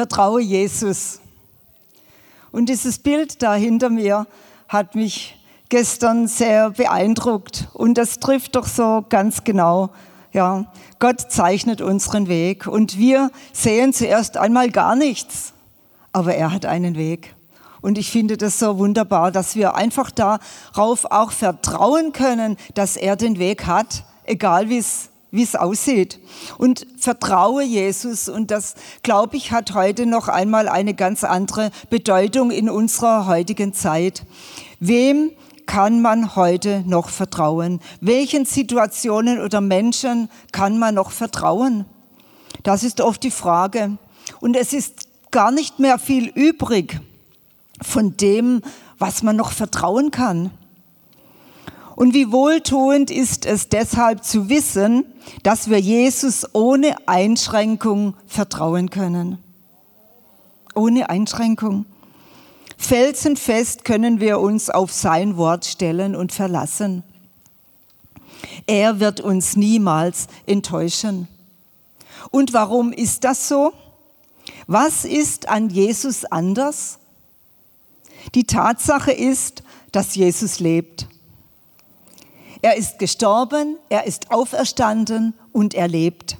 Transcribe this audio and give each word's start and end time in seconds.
Vertraue 0.00 0.40
Jesus. 0.40 1.20
Und 2.52 2.70
dieses 2.70 3.00
Bild 3.00 3.42
da 3.42 3.54
hinter 3.54 3.90
mir 3.90 4.26
hat 4.66 4.94
mich 4.94 5.38
gestern 5.68 6.26
sehr 6.26 6.70
beeindruckt. 6.70 7.68
Und 7.74 7.98
das 7.98 8.18
trifft 8.18 8.56
doch 8.56 8.66
so 8.66 9.04
ganz 9.10 9.44
genau. 9.44 9.90
Ja, 10.32 10.72
Gott 11.00 11.30
zeichnet 11.30 11.82
unseren 11.82 12.28
Weg 12.28 12.66
und 12.66 12.96
wir 12.96 13.30
sehen 13.52 13.92
zuerst 13.92 14.38
einmal 14.38 14.70
gar 14.70 14.96
nichts, 14.96 15.52
aber 16.14 16.34
er 16.34 16.50
hat 16.50 16.64
einen 16.64 16.96
Weg. 16.96 17.34
Und 17.82 17.98
ich 17.98 18.10
finde 18.10 18.38
das 18.38 18.58
so 18.58 18.78
wunderbar, 18.78 19.30
dass 19.30 19.54
wir 19.54 19.74
einfach 19.74 20.10
darauf 20.10 21.04
auch 21.10 21.30
vertrauen 21.30 22.14
können, 22.14 22.56
dass 22.72 22.96
er 22.96 23.16
den 23.16 23.38
Weg 23.38 23.66
hat, 23.66 24.04
egal 24.24 24.70
wie 24.70 24.78
es 24.78 25.09
wie 25.30 25.42
es 25.42 25.54
aussieht. 25.54 26.18
Und 26.58 26.86
vertraue 26.98 27.62
Jesus. 27.62 28.28
Und 28.28 28.50
das, 28.50 28.74
glaube 29.02 29.36
ich, 29.36 29.52
hat 29.52 29.74
heute 29.74 30.06
noch 30.06 30.28
einmal 30.28 30.68
eine 30.68 30.94
ganz 30.94 31.24
andere 31.24 31.70
Bedeutung 31.88 32.50
in 32.50 32.68
unserer 32.68 33.26
heutigen 33.26 33.72
Zeit. 33.72 34.24
Wem 34.78 35.30
kann 35.66 36.02
man 36.02 36.34
heute 36.34 36.82
noch 36.86 37.10
vertrauen? 37.10 37.80
Welchen 38.00 38.44
Situationen 38.44 39.40
oder 39.40 39.60
Menschen 39.60 40.28
kann 40.52 40.78
man 40.78 40.96
noch 40.96 41.10
vertrauen? 41.12 41.84
Das 42.62 42.82
ist 42.82 43.00
oft 43.00 43.22
die 43.22 43.30
Frage. 43.30 43.96
Und 44.40 44.56
es 44.56 44.72
ist 44.72 45.06
gar 45.30 45.50
nicht 45.50 45.78
mehr 45.78 45.98
viel 45.98 46.28
übrig 46.28 47.00
von 47.82 48.16
dem, 48.16 48.62
was 48.98 49.22
man 49.22 49.36
noch 49.36 49.52
vertrauen 49.52 50.10
kann. 50.10 50.50
Und 52.00 52.14
wie 52.14 52.32
wohltuend 52.32 53.10
ist 53.10 53.44
es 53.44 53.68
deshalb 53.68 54.24
zu 54.24 54.48
wissen, 54.48 55.04
dass 55.42 55.68
wir 55.68 55.78
Jesus 55.78 56.46
ohne 56.54 56.96
Einschränkung 57.06 58.14
vertrauen 58.26 58.88
können. 58.88 59.36
Ohne 60.74 61.10
Einschränkung. 61.10 61.84
Felsenfest 62.78 63.84
können 63.84 64.18
wir 64.18 64.40
uns 64.40 64.70
auf 64.70 64.90
sein 64.90 65.36
Wort 65.36 65.66
stellen 65.66 66.16
und 66.16 66.32
verlassen. 66.32 67.02
Er 68.66 68.98
wird 68.98 69.20
uns 69.20 69.56
niemals 69.56 70.28
enttäuschen. 70.46 71.28
Und 72.30 72.54
warum 72.54 72.94
ist 72.94 73.24
das 73.24 73.46
so? 73.46 73.74
Was 74.66 75.04
ist 75.04 75.50
an 75.50 75.68
Jesus 75.68 76.24
anders? 76.24 76.98
Die 78.34 78.44
Tatsache 78.44 79.12
ist, 79.12 79.62
dass 79.92 80.14
Jesus 80.14 80.60
lebt. 80.60 81.09
Er 82.62 82.76
ist 82.76 82.98
gestorben, 82.98 83.76
er 83.88 84.06
ist 84.06 84.30
auferstanden 84.30 85.34
und 85.52 85.74
er 85.74 85.88
lebt. 85.88 86.36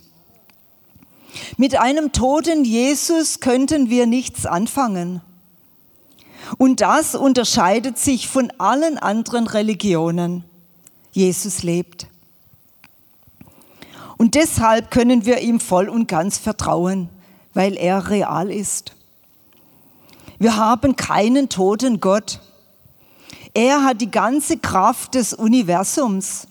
Mit 1.57 1.79
einem 1.81 2.13
toten 2.13 2.65
Jesus 2.65 3.41
könnten 3.41 3.89
wir 3.89 4.07
nichts 4.07 4.47
anfangen. 4.47 5.23
Und 6.59 6.81
das 6.81 7.15
unterscheidet 7.15 7.99
sich 7.99 8.29
von 8.29 8.53
allen 8.59 8.99
anderen 8.99 9.47
Religionen. 9.47 10.45
Jesus 11.13 11.63
lebt. 11.63 12.07
Und 14.17 14.35
deshalb 14.35 14.91
können 14.91 15.25
wir 15.25 15.41
ihm 15.41 15.61
voll 15.61 15.89
und 15.89 16.07
ganz 16.07 16.39
vertrauen, 16.39 17.09
weil 17.55 17.77
er 17.77 18.11
real 18.11 18.51
ist. 18.51 18.93
Wir 20.39 20.57
haben 20.57 20.97
keinen 20.97 21.49
toten 21.49 22.01
Gott. 22.01 22.41
Er 23.55 23.85
hat 23.85 24.01
die 24.01 24.11
ganze 24.11 24.59
Kraft 24.59 25.15
des 25.15 25.35
Universums. 25.35 26.47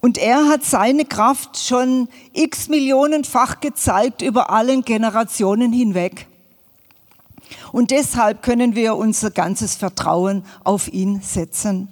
Und 0.00 0.16
er 0.16 0.48
hat 0.48 0.64
seine 0.64 1.04
Kraft 1.04 1.58
schon 1.58 2.08
x 2.32 2.68
Millionenfach 2.68 3.60
gezeigt 3.60 4.22
über 4.22 4.50
allen 4.50 4.82
Generationen 4.82 5.72
hinweg. 5.72 6.26
Und 7.72 7.90
deshalb 7.90 8.42
können 8.42 8.74
wir 8.74 8.96
unser 8.96 9.30
ganzes 9.30 9.76
Vertrauen 9.76 10.44
auf 10.64 10.88
ihn 10.88 11.20
setzen. 11.20 11.88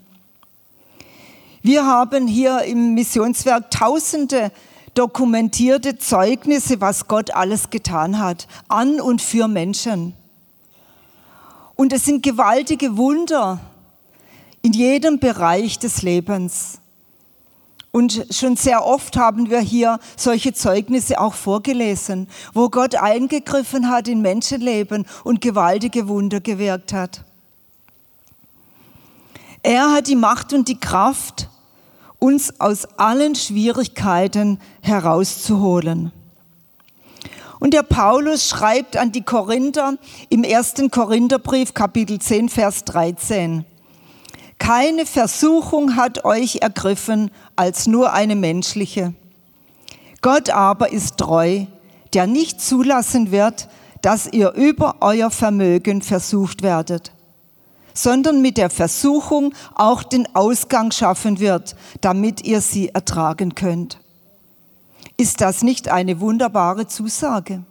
Wir 1.62 1.84
haben 1.84 2.26
hier 2.26 2.62
im 2.62 2.94
Missionswerk 2.94 3.70
tausende 3.70 4.52
dokumentierte 4.94 5.98
Zeugnisse, 5.98 6.80
was 6.80 7.08
Gott 7.08 7.32
alles 7.32 7.70
getan 7.70 8.18
hat, 8.18 8.48
an 8.68 9.00
und 9.00 9.20
für 9.20 9.48
Menschen. 9.48 10.14
Und 11.80 11.92
es 11.92 12.04
sind 12.04 12.24
gewaltige 12.24 12.96
Wunder 12.96 13.60
in 14.62 14.72
jedem 14.72 15.20
Bereich 15.20 15.78
des 15.78 16.02
Lebens. 16.02 16.80
Und 17.92 18.26
schon 18.30 18.56
sehr 18.56 18.84
oft 18.84 19.16
haben 19.16 19.48
wir 19.48 19.60
hier 19.60 20.00
solche 20.16 20.52
Zeugnisse 20.52 21.20
auch 21.20 21.34
vorgelesen, 21.34 22.28
wo 22.52 22.68
Gott 22.68 22.96
eingegriffen 22.96 23.88
hat 23.88 24.08
in 24.08 24.22
Menschenleben 24.22 25.06
und 25.22 25.40
gewaltige 25.40 26.08
Wunder 26.08 26.40
gewirkt 26.40 26.92
hat. 26.92 27.24
Er 29.62 29.92
hat 29.92 30.08
die 30.08 30.16
Macht 30.16 30.52
und 30.52 30.66
die 30.66 30.80
Kraft, 30.80 31.48
uns 32.18 32.58
aus 32.58 32.86
allen 32.98 33.36
Schwierigkeiten 33.36 34.58
herauszuholen. 34.80 36.10
Und 37.60 37.74
der 37.74 37.82
Paulus 37.82 38.48
schreibt 38.48 38.96
an 38.96 39.10
die 39.12 39.22
Korinther 39.22 39.94
im 40.28 40.44
ersten 40.44 40.90
Korintherbrief 40.90 41.74
Kapitel 41.74 42.20
10, 42.20 42.48
Vers 42.48 42.84
13. 42.84 43.64
Keine 44.58 45.06
Versuchung 45.06 45.96
hat 45.96 46.24
euch 46.24 46.56
ergriffen 46.56 47.30
als 47.56 47.86
nur 47.86 48.12
eine 48.12 48.36
menschliche. 48.36 49.14
Gott 50.20 50.50
aber 50.50 50.92
ist 50.92 51.16
treu, 51.16 51.64
der 52.12 52.26
nicht 52.26 52.60
zulassen 52.60 53.30
wird, 53.30 53.68
dass 54.02 54.32
ihr 54.32 54.52
über 54.52 54.96
euer 55.00 55.30
Vermögen 55.30 56.02
versucht 56.02 56.62
werdet, 56.62 57.12
sondern 57.94 58.42
mit 58.42 58.56
der 58.56 58.70
Versuchung 58.70 59.54
auch 59.74 60.02
den 60.02 60.34
Ausgang 60.34 60.92
schaffen 60.92 61.40
wird, 61.40 61.74
damit 62.00 62.44
ihr 62.44 62.60
sie 62.60 62.88
ertragen 62.90 63.54
könnt. 63.54 63.98
Ist 65.20 65.40
das 65.40 65.62
nicht 65.62 65.88
eine 65.88 66.20
wunderbare 66.20 66.86
Zusage? 66.86 67.64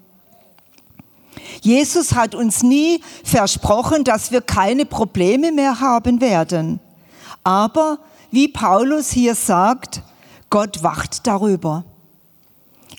Jesus 1.62 2.14
hat 2.14 2.36
uns 2.36 2.62
nie 2.62 3.02
versprochen, 3.24 4.04
dass 4.04 4.32
wir 4.32 4.42
keine 4.42 4.86
Probleme 4.86 5.54
mehr 5.54 5.80
haben 5.80 6.20
werden. 6.20 6.82
Aber 7.46 8.00
wie 8.32 8.50
Paulus 8.50 9.12
hier 9.12 9.34
sagt, 9.34 10.02
Gott 10.50 10.84
wacht 10.84 11.26
darüber. 11.26 11.86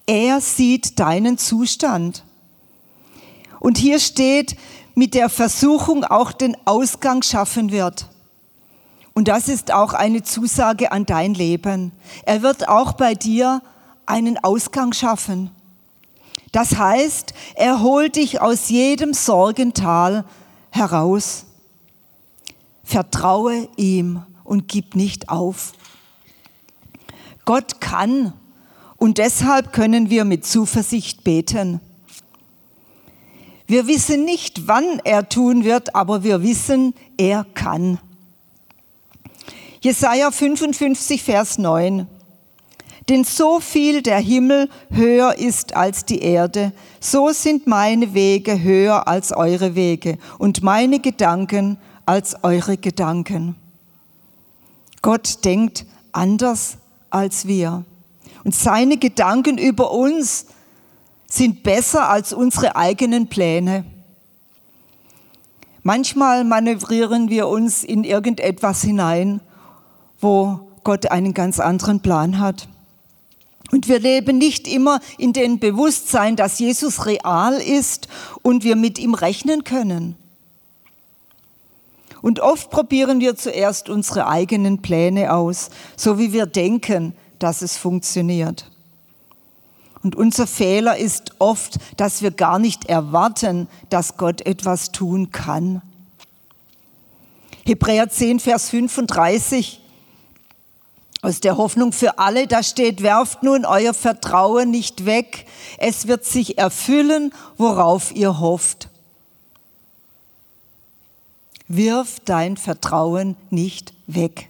Er 0.06 0.40
sieht 0.40 0.98
deinen 0.98 1.36
Zustand. 1.36 2.24
Und 3.60 3.76
hier 3.76 3.98
steht, 3.98 4.56
mit 4.94 5.12
der 5.12 5.28
Versuchung 5.28 6.04
auch 6.04 6.32
den 6.32 6.56
Ausgang 6.64 7.22
schaffen 7.22 7.70
wird. 7.70 8.08
Und 9.12 9.28
das 9.28 9.48
ist 9.48 9.72
auch 9.74 9.92
eine 9.92 10.22
Zusage 10.22 10.90
an 10.90 11.04
dein 11.04 11.34
Leben. 11.34 11.92
Er 12.24 12.42
wird 12.42 12.68
auch 12.68 12.92
bei 12.92 13.14
dir 13.14 13.60
einen 14.08 14.38
Ausgang 14.38 14.92
schaffen. 14.92 15.50
Das 16.52 16.76
heißt, 16.76 17.34
er 17.54 17.82
holt 17.82 18.16
dich 18.16 18.40
aus 18.40 18.68
jedem 18.68 19.12
Sorgental 19.12 20.24
heraus. 20.70 21.44
Vertraue 22.84 23.68
ihm 23.76 24.22
und 24.44 24.66
gib 24.68 24.96
nicht 24.96 25.28
auf. 25.28 25.72
Gott 27.44 27.80
kann 27.80 28.32
und 28.96 29.18
deshalb 29.18 29.72
können 29.72 30.10
wir 30.10 30.24
mit 30.24 30.46
Zuversicht 30.46 31.22
beten. 31.22 31.80
Wir 33.66 33.86
wissen 33.86 34.24
nicht, 34.24 34.66
wann 34.66 35.00
er 35.04 35.28
tun 35.28 35.64
wird, 35.64 35.94
aber 35.94 36.24
wir 36.24 36.42
wissen, 36.42 36.94
er 37.18 37.44
kann. 37.52 37.98
Jesaja 39.80 40.30
55, 40.30 41.22
Vers 41.22 41.58
9. 41.58 42.06
Denn 43.08 43.24
so 43.24 43.58
viel 43.60 44.02
der 44.02 44.18
Himmel 44.18 44.68
höher 44.90 45.38
ist 45.38 45.74
als 45.74 46.04
die 46.04 46.20
Erde, 46.20 46.72
so 47.00 47.30
sind 47.30 47.66
meine 47.66 48.12
Wege 48.12 48.62
höher 48.62 49.08
als 49.08 49.32
eure 49.32 49.74
Wege 49.74 50.18
und 50.38 50.62
meine 50.62 51.00
Gedanken 51.00 51.78
als 52.04 52.42
eure 52.44 52.76
Gedanken. 52.76 53.56
Gott 55.00 55.44
denkt 55.44 55.86
anders 56.12 56.76
als 57.10 57.46
wir. 57.46 57.84
Und 58.44 58.54
seine 58.54 58.98
Gedanken 58.98 59.58
über 59.58 59.92
uns 59.92 60.46
sind 61.26 61.62
besser 61.62 62.08
als 62.08 62.32
unsere 62.32 62.76
eigenen 62.76 63.28
Pläne. 63.28 63.84
Manchmal 65.82 66.44
manövrieren 66.44 67.30
wir 67.30 67.48
uns 67.48 67.84
in 67.84 68.04
irgendetwas 68.04 68.82
hinein, 68.82 69.40
wo 70.20 70.60
Gott 70.84 71.10
einen 71.10 71.32
ganz 71.32 71.60
anderen 71.60 72.00
Plan 72.00 72.38
hat. 72.38 72.68
Und 73.70 73.88
wir 73.88 73.98
leben 73.98 74.38
nicht 74.38 74.66
immer 74.66 75.00
in 75.18 75.32
dem 75.32 75.58
Bewusstsein, 75.58 76.36
dass 76.36 76.58
Jesus 76.58 77.06
real 77.06 77.54
ist 77.54 78.08
und 78.42 78.64
wir 78.64 78.76
mit 78.76 78.98
ihm 78.98 79.14
rechnen 79.14 79.64
können. 79.64 80.16
Und 82.22 82.40
oft 82.40 82.70
probieren 82.70 83.20
wir 83.20 83.36
zuerst 83.36 83.88
unsere 83.88 84.26
eigenen 84.26 84.82
Pläne 84.82 85.34
aus, 85.34 85.70
so 85.96 86.18
wie 86.18 86.32
wir 86.32 86.46
denken, 86.46 87.14
dass 87.38 87.62
es 87.62 87.76
funktioniert. 87.76 88.70
Und 90.02 90.16
unser 90.16 90.46
Fehler 90.46 90.96
ist 90.96 91.32
oft, 91.38 91.78
dass 91.96 92.22
wir 92.22 92.30
gar 92.30 92.58
nicht 92.58 92.86
erwarten, 92.86 93.68
dass 93.90 94.16
Gott 94.16 94.40
etwas 94.46 94.92
tun 94.92 95.30
kann. 95.30 95.82
Hebräer 97.66 98.08
10, 98.08 98.40
Vers 98.40 98.70
35 98.70 99.80
aus 101.20 101.40
der 101.40 101.56
Hoffnung 101.56 101.92
für 101.92 102.18
alle, 102.18 102.46
da 102.46 102.62
steht, 102.62 103.02
werft 103.02 103.42
nun 103.42 103.64
euer 103.64 103.94
Vertrauen 103.94 104.70
nicht 104.70 105.04
weg, 105.04 105.46
es 105.78 106.06
wird 106.06 106.24
sich 106.24 106.58
erfüllen, 106.58 107.32
worauf 107.56 108.14
ihr 108.14 108.38
hofft. 108.38 108.88
Wirf 111.66 112.20
dein 112.24 112.56
Vertrauen 112.56 113.36
nicht 113.50 113.92
weg. 114.06 114.48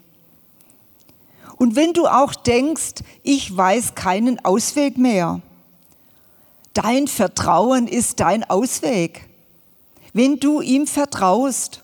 Und 1.57 1.75
wenn 1.75 1.93
du 1.93 2.07
auch 2.07 2.35
denkst, 2.35 3.03
ich 3.25 3.57
weiß 3.57 3.95
keinen 3.97 4.45
Ausweg 4.45 4.97
mehr, 4.97 5.41
dein 6.75 7.09
Vertrauen 7.09 7.89
ist 7.89 8.21
dein 8.21 8.49
Ausweg. 8.49 9.29
Wenn 10.13 10.39
du 10.39 10.61
ihm 10.61 10.87
vertraust, 10.87 11.83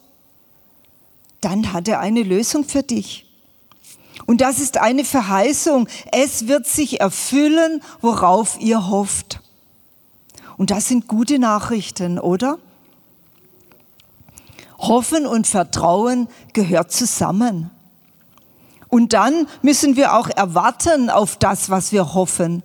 dann 1.41 1.73
hat 1.73 1.89
er 1.89 2.01
eine 2.01 2.23
Lösung 2.23 2.65
für 2.65 2.83
dich. 2.83 3.24
Und 4.27 4.41
das 4.41 4.59
ist 4.59 4.79
eine 4.79 5.05
Verheißung. 5.05 5.89
Es 6.13 6.47
wird 6.49 6.67
sich 6.67 7.01
erfüllen, 7.01 7.83
worauf 8.01 8.61
ihr 8.61 8.89
hofft. 8.89 9.41
Und 10.57 10.71
das 10.71 10.89
sind 10.89 11.09
gute 11.09 11.39
Nachrichten, 11.39 12.19
oder? 12.19 12.59
Hoffen 14.79 15.27
und 15.27 15.47
Vertrauen 15.47 16.29
gehört 16.53 16.93
zusammen. 16.93 17.71
Und 18.89 19.13
dann 19.13 19.49
müssen 19.63 19.97
wir 19.97 20.15
auch 20.15 20.29
erwarten 20.29 21.11
auf 21.11 21.37
das, 21.37 21.71
was 21.71 21.91
wir 21.91 22.15
hoffen. 22.15 22.63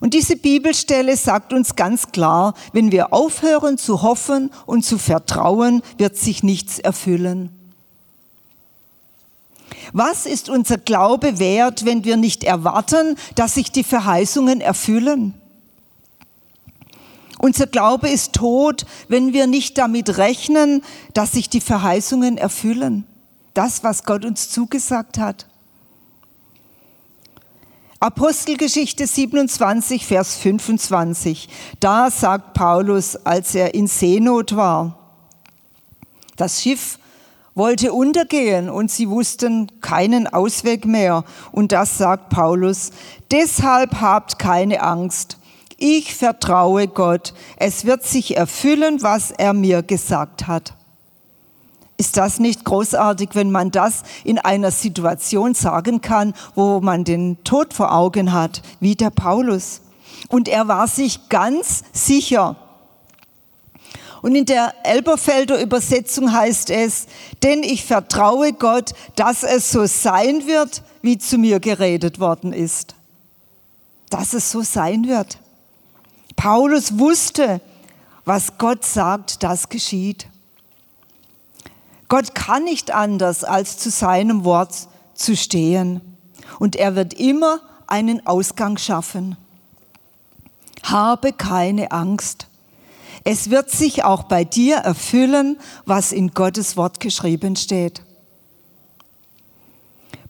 Und 0.00 0.14
diese 0.14 0.36
Bibelstelle 0.36 1.16
sagt 1.16 1.52
uns 1.52 1.74
ganz 1.74 2.12
klar, 2.12 2.54
wenn 2.72 2.92
wir 2.92 3.12
aufhören 3.12 3.78
zu 3.78 4.02
hoffen 4.02 4.50
und 4.66 4.84
zu 4.84 4.98
vertrauen, 4.98 5.82
wird 5.96 6.16
sich 6.16 6.42
nichts 6.42 6.78
erfüllen. 6.78 7.57
Was 9.92 10.26
ist 10.26 10.48
unser 10.48 10.78
Glaube 10.78 11.38
wert, 11.38 11.84
wenn 11.84 12.04
wir 12.04 12.16
nicht 12.16 12.44
erwarten, 12.44 13.16
dass 13.34 13.54
sich 13.54 13.72
die 13.72 13.84
Verheißungen 13.84 14.60
erfüllen? 14.60 15.34
Unser 17.38 17.66
Glaube 17.66 18.08
ist 18.08 18.32
tot, 18.32 18.84
wenn 19.08 19.32
wir 19.32 19.46
nicht 19.46 19.78
damit 19.78 20.18
rechnen, 20.18 20.82
dass 21.14 21.32
sich 21.32 21.48
die 21.48 21.60
Verheißungen 21.60 22.36
erfüllen. 22.36 23.04
Das, 23.54 23.84
was 23.84 24.04
Gott 24.04 24.24
uns 24.24 24.50
zugesagt 24.50 25.18
hat. 25.18 25.46
Apostelgeschichte 28.00 29.06
27, 29.06 30.06
Vers 30.06 30.36
25. 30.36 31.48
Da 31.80 32.10
sagt 32.10 32.54
Paulus, 32.54 33.16
als 33.16 33.54
er 33.54 33.74
in 33.74 33.88
Seenot 33.88 34.54
war, 34.54 34.96
das 36.36 36.62
Schiff 36.62 36.98
wollte 37.58 37.92
untergehen 37.92 38.70
und 38.70 38.90
sie 38.90 39.10
wussten 39.10 39.70
keinen 39.80 40.26
Ausweg 40.26 40.86
mehr. 40.86 41.24
Und 41.52 41.72
das 41.72 41.98
sagt 41.98 42.30
Paulus. 42.30 42.90
Deshalb 43.30 44.00
habt 44.00 44.38
keine 44.38 44.82
Angst. 44.82 45.36
Ich 45.76 46.14
vertraue 46.14 46.88
Gott. 46.88 47.34
Es 47.56 47.84
wird 47.84 48.04
sich 48.04 48.36
erfüllen, 48.36 49.02
was 49.02 49.30
er 49.30 49.52
mir 49.52 49.82
gesagt 49.82 50.46
hat. 50.46 50.74
Ist 51.96 52.16
das 52.16 52.38
nicht 52.38 52.64
großartig, 52.64 53.30
wenn 53.34 53.50
man 53.50 53.72
das 53.72 54.04
in 54.22 54.38
einer 54.38 54.70
Situation 54.70 55.54
sagen 55.54 56.00
kann, 56.00 56.32
wo 56.54 56.80
man 56.80 57.02
den 57.02 57.42
Tod 57.42 57.74
vor 57.74 57.92
Augen 57.92 58.32
hat, 58.32 58.62
wie 58.78 58.94
der 58.94 59.10
Paulus? 59.10 59.80
Und 60.28 60.48
er 60.48 60.68
war 60.68 60.86
sich 60.86 61.28
ganz 61.28 61.82
sicher, 61.92 62.56
und 64.22 64.34
in 64.34 64.44
der 64.44 64.74
Elberfelder 64.84 65.60
Übersetzung 65.60 66.32
heißt 66.32 66.70
es, 66.70 67.06
denn 67.42 67.62
ich 67.62 67.84
vertraue 67.84 68.52
Gott, 68.52 68.92
dass 69.16 69.42
es 69.42 69.70
so 69.70 69.86
sein 69.86 70.46
wird, 70.46 70.82
wie 71.02 71.18
zu 71.18 71.38
mir 71.38 71.60
geredet 71.60 72.18
worden 72.18 72.52
ist. 72.52 72.94
Dass 74.10 74.32
es 74.32 74.50
so 74.50 74.62
sein 74.62 75.06
wird. 75.06 75.38
Paulus 76.34 76.98
wusste, 76.98 77.60
was 78.24 78.58
Gott 78.58 78.84
sagt, 78.84 79.42
das 79.42 79.68
geschieht. 79.68 80.28
Gott 82.08 82.34
kann 82.34 82.64
nicht 82.64 82.90
anders, 82.90 83.44
als 83.44 83.78
zu 83.78 83.90
seinem 83.90 84.44
Wort 84.44 84.88
zu 85.14 85.36
stehen. 85.36 86.00
Und 86.58 86.74
er 86.74 86.96
wird 86.96 87.14
immer 87.14 87.60
einen 87.86 88.26
Ausgang 88.26 88.78
schaffen. 88.78 89.36
Habe 90.82 91.32
keine 91.32 91.92
Angst. 91.92 92.47
Es 93.30 93.50
wird 93.50 93.70
sich 93.70 94.04
auch 94.04 94.22
bei 94.22 94.42
dir 94.42 94.76
erfüllen, 94.76 95.58
was 95.84 96.12
in 96.12 96.30
Gottes 96.30 96.78
Wort 96.78 96.98
geschrieben 96.98 97.56
steht. 97.56 98.00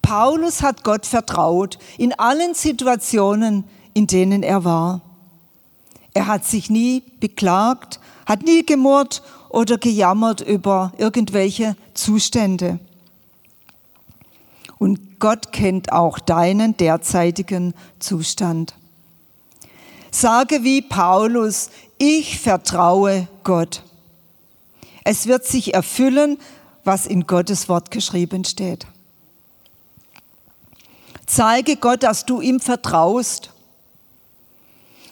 Paulus 0.03 0.62
hat 0.62 0.83
Gott 0.83 1.06
vertraut 1.06 1.79
in 1.97 2.12
allen 2.19 2.55
Situationen, 2.55 3.62
in 3.95 4.09
denen 4.09 4.43
er 4.43 4.65
war. 4.65 5.00
Er 6.12 6.27
hat 6.27 6.45
sich 6.45 6.71
nie 6.71 7.05
beklagt, 7.21 8.00
hat 8.27 8.43
nie 8.43 8.67
gemurrt 8.67 9.23
oder 9.49 9.79
gejammert 9.79 10.41
über 10.41 10.93
irgendwelche 10.99 11.77
Zustände. 11.94 12.81
Und 14.79 15.21
Gott 15.21 15.53
kennt 15.53 15.93
auch 15.93 16.19
deinen 16.19 16.77
derzeitigen 16.77 17.75
Zustand. 18.01 18.75
Sage 20.11 20.65
wie 20.65 20.83
Paulus, 20.83 21.71
ich 21.99 22.39
vertraue 22.39 23.29
Gott. 23.45 23.83
Es 25.05 25.27
wird 25.27 25.47
sich 25.47 25.75
erfüllen, 25.75 26.39
was 26.84 27.06
in 27.06 27.27
Gottes 27.27 27.69
Wort 27.69 27.91
geschrieben 27.91 28.44
steht. 28.44 28.87
Zeige 31.27 31.77
Gott, 31.77 32.03
dass 32.03 32.25
du 32.25 32.41
ihm 32.41 32.61
vertraust. 32.61 33.51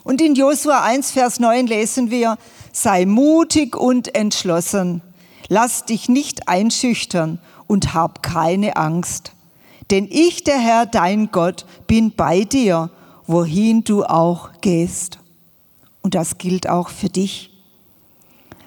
Und 0.02 0.20
in 0.20 0.34
Josua 0.34 0.82
1, 0.82 1.10
Vers 1.10 1.40
9 1.40 1.66
lesen 1.66 2.10
wir, 2.10 2.38
sei 2.72 3.04
mutig 3.04 3.76
und 3.76 4.14
entschlossen, 4.14 5.02
lass 5.48 5.84
dich 5.84 6.08
nicht 6.08 6.48
einschüchtern 6.48 7.40
und 7.66 7.92
hab 7.94 8.22
keine 8.22 8.76
Angst. 8.76 9.32
Denn 9.90 10.08
ich, 10.10 10.44
der 10.44 10.58
Herr, 10.58 10.86
dein 10.86 11.30
Gott, 11.30 11.66
bin 11.86 12.12
bei 12.12 12.44
dir 12.44 12.90
wohin 13.26 13.82
du 13.84 14.04
auch 14.04 14.50
gehst. 14.60 15.18
Und 16.06 16.14
das 16.14 16.38
gilt 16.38 16.68
auch 16.68 16.88
für 16.88 17.08
dich. 17.08 17.50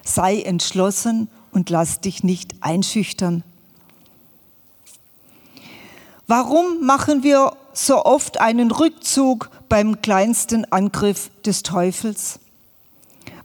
Sei 0.04 0.42
entschlossen 0.42 1.30
und 1.52 1.70
lass 1.70 2.02
dich 2.02 2.22
nicht 2.22 2.54
einschüchtern. 2.60 3.44
Warum 6.26 6.84
machen 6.84 7.22
wir 7.22 7.56
so 7.72 8.04
oft 8.04 8.42
einen 8.42 8.70
Rückzug 8.70 9.48
beim 9.70 10.02
kleinsten 10.02 10.70
Angriff 10.70 11.30
des 11.46 11.62
Teufels? 11.62 12.40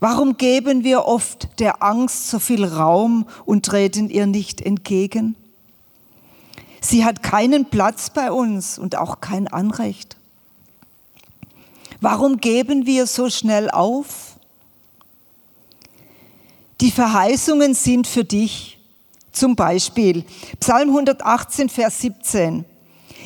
Warum 0.02 0.36
geben 0.36 0.84
wir 0.84 1.06
oft 1.06 1.48
der 1.60 1.82
Angst 1.82 2.30
so 2.30 2.40
viel 2.40 2.66
Raum 2.66 3.26
und 3.46 3.66
treten 3.66 4.10
ihr 4.10 4.28
nicht 4.28 4.60
entgegen? 4.60 5.38
Sie 6.82 7.06
hat 7.06 7.24
keinen 7.24 7.70
Platz 7.70 8.10
bei 8.10 8.30
uns 8.30 8.78
und 8.78 8.98
auch 8.98 9.22
kein 9.22 9.48
Anrecht. 9.48 10.18
Warum 12.02 12.38
geben 12.38 12.86
wir 12.86 13.08
so 13.08 13.30
schnell 13.30 13.70
auf? 13.70 14.38
Die 16.82 16.92
Verheißungen 16.92 17.74
sind 17.74 18.08
für 18.08 18.24
dich. 18.24 18.80
Zum 19.32 19.56
Beispiel 19.56 20.24
Psalm 20.60 20.90
118, 20.90 21.70
Vers 21.70 22.02
17. 22.02 22.66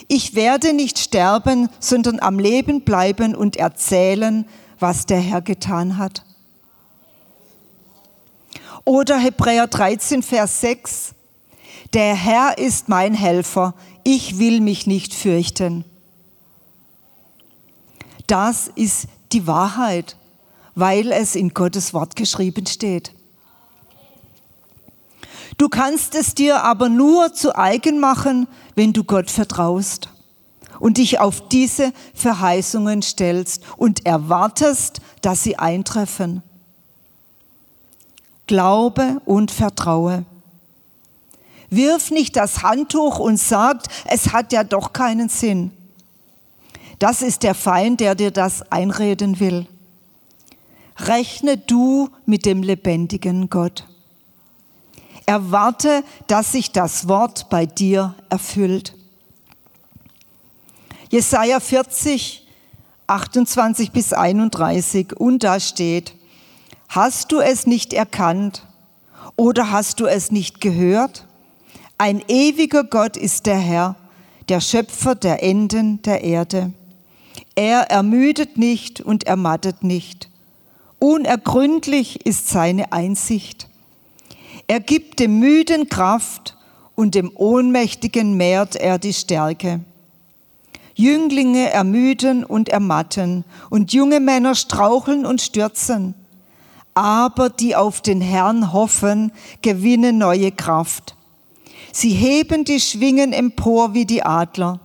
Ich 0.08 0.34
werde 0.34 0.74
nicht 0.74 0.98
sterben, 0.98 1.70
sondern 1.80 2.20
am 2.20 2.40
Leben 2.40 2.82
bleiben 2.82 3.36
und 3.36 3.58
erzählen, 3.58 4.46
was 4.80 5.06
der 5.06 5.20
Herr 5.20 5.42
getan 5.42 5.98
hat. 5.98 6.26
Oder 8.86 9.20
Hebräer 9.20 9.68
13, 9.68 10.24
Vers 10.24 10.62
6. 10.62 11.14
Der 11.94 12.16
Herr 12.16 12.58
ist 12.58 12.90
mein 12.90 13.14
Helfer, 13.14 13.76
ich 14.04 14.40
will 14.40 14.62
mich 14.62 14.88
nicht 14.88 15.14
fürchten. 15.14 15.86
Das 18.30 18.70
ist 18.76 19.08
die 19.32 19.48
Wahrheit, 19.48 20.16
weil 20.76 21.12
es 21.12 21.36
in 21.36 21.50
Gottes 21.50 21.96
Wort 21.96 22.16
geschrieben 22.16 22.68
steht. 22.68 23.12
Du 25.58 25.68
kannst 25.68 26.14
es 26.14 26.36
dir 26.36 26.64
aber 26.64 26.90
nur 26.90 27.34
zu 27.34 27.58
eigen 27.58 28.00
machen, 28.00 28.48
wenn 28.76 28.94
du 28.94 29.04
Gott 29.04 29.32
vertraust 29.32 30.10
und 30.80 31.00
dich 31.00 31.20
auf 31.20 31.50
diese 31.50 31.92
Verheißungen 32.14 33.02
stellst 33.02 33.64
und 33.78 34.06
erwartest, 34.06 35.02
dass 35.24 35.42
sie 35.42 35.58
eintreffen. 35.58 36.44
Glaube 38.46 39.24
und 39.26 39.50
vertraue. 39.50 40.24
Wirf 41.72 42.12
nicht 42.12 42.36
das 42.36 42.62
Handtuch 42.62 43.18
und 43.18 43.38
sagt, 43.38 43.88
es 44.06 44.34
hat 44.34 44.54
ja 44.54 44.64
doch 44.64 44.94
keinen 44.94 45.30
Sinn. 45.30 45.72
Das 47.00 47.22
ist 47.22 47.44
der 47.44 47.56
Feind, 47.56 48.02
der 48.02 48.14
dir 48.14 48.32
das 48.32 48.72
einreden 48.72 49.40
will. 49.40 49.68
Rechne 50.98 51.58
du 51.58 52.10
mit 52.26 52.46
dem 52.46 52.62
lebendigen 52.62 53.50
Gott. 53.50 53.86
Erwarte, 55.26 56.04
dass 56.28 56.52
sich 56.52 56.74
das 56.74 57.08
Wort 57.08 57.50
bei 57.50 57.66
dir 57.66 58.16
erfüllt. 58.30 58.96
Jesaja 61.10 61.60
40, 61.60 62.46
28 63.08 63.92
bis 63.92 64.12
31 64.12 65.18
und 65.18 65.44
da 65.44 65.60
steht, 65.60 66.16
hast 66.90 67.32
du 67.32 67.40
es 67.40 67.66
nicht 67.66 67.94
erkannt 67.94 68.68
oder 69.36 69.72
hast 69.72 70.02
du 70.02 70.06
es 70.06 70.32
nicht 70.32 70.60
gehört? 70.60 71.26
Ein 71.98 72.22
ewiger 72.28 72.84
Gott 72.84 73.16
ist 73.16 73.46
der 73.46 73.58
Herr, 73.58 73.96
der 74.50 74.62
Schöpfer 74.62 75.16
der 75.16 75.42
Enden 75.42 76.02
der 76.02 76.24
Erde. 76.24 76.74
Er 77.56 77.90
ermüdet 77.90 78.58
nicht 78.58 79.02
und 79.02 79.26
ermattet 79.26 79.84
nicht. 79.84 80.30
Unergründlich 81.00 82.26
ist 82.26 82.50
seine 82.50 82.92
Einsicht. 82.92 83.70
Er 84.68 84.80
gibt 84.80 85.20
dem 85.20 85.40
Müden 85.40 85.90
Kraft 85.90 86.58
und 86.96 87.16
dem 87.16 87.32
Ohnmächtigen 87.34 88.36
mehrt 88.36 88.76
er 88.76 89.00
die 89.00 89.14
Stärke. 89.14 89.80
Jünglinge 90.96 91.70
ermüden 91.70 92.44
und 92.44 92.68
ermatten 92.68 93.46
und 93.70 93.94
junge 93.94 94.20
Männer 94.20 94.54
straucheln 94.54 95.26
und 95.26 95.42
stürzen. 95.42 96.14
Aber 96.94 97.50
die 97.50 97.78
auf 97.78 98.02
den 98.02 98.20
Herrn 98.20 98.74
hoffen, 98.74 99.32
gewinnen 99.62 100.18
neue 100.18 100.52
Kraft. 100.52 101.16
Sie 101.94 102.12
heben 102.12 102.66
die 102.66 102.82
Schwingen 102.82 103.32
empor 103.32 103.94
wie 103.94 104.06
die 104.06 104.24
Adler. 104.24 104.82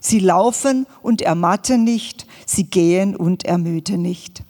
Sie 0.00 0.20
laufen 0.20 0.86
und 1.02 1.22
ermatten 1.22 1.84
nicht, 1.84 2.26
sie 2.46 2.64
gehen 2.64 3.16
und 3.16 3.44
ermüden 3.44 4.02
nicht. 4.02 4.42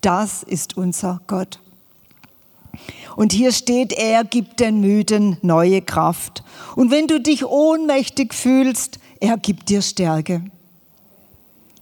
Das 0.00 0.42
ist 0.42 0.76
unser 0.76 1.20
Gott. 1.26 1.58
Und 3.16 3.32
hier 3.32 3.52
steht, 3.52 3.92
er 3.92 4.24
gibt 4.24 4.60
den 4.60 4.80
Müden 4.80 5.36
neue 5.42 5.82
Kraft. 5.82 6.42
Und 6.76 6.90
wenn 6.90 7.06
du 7.06 7.20
dich 7.20 7.44
ohnmächtig 7.44 8.34
fühlst, 8.34 8.98
er 9.20 9.36
gibt 9.36 9.68
dir 9.68 9.82
Stärke. 9.82 10.42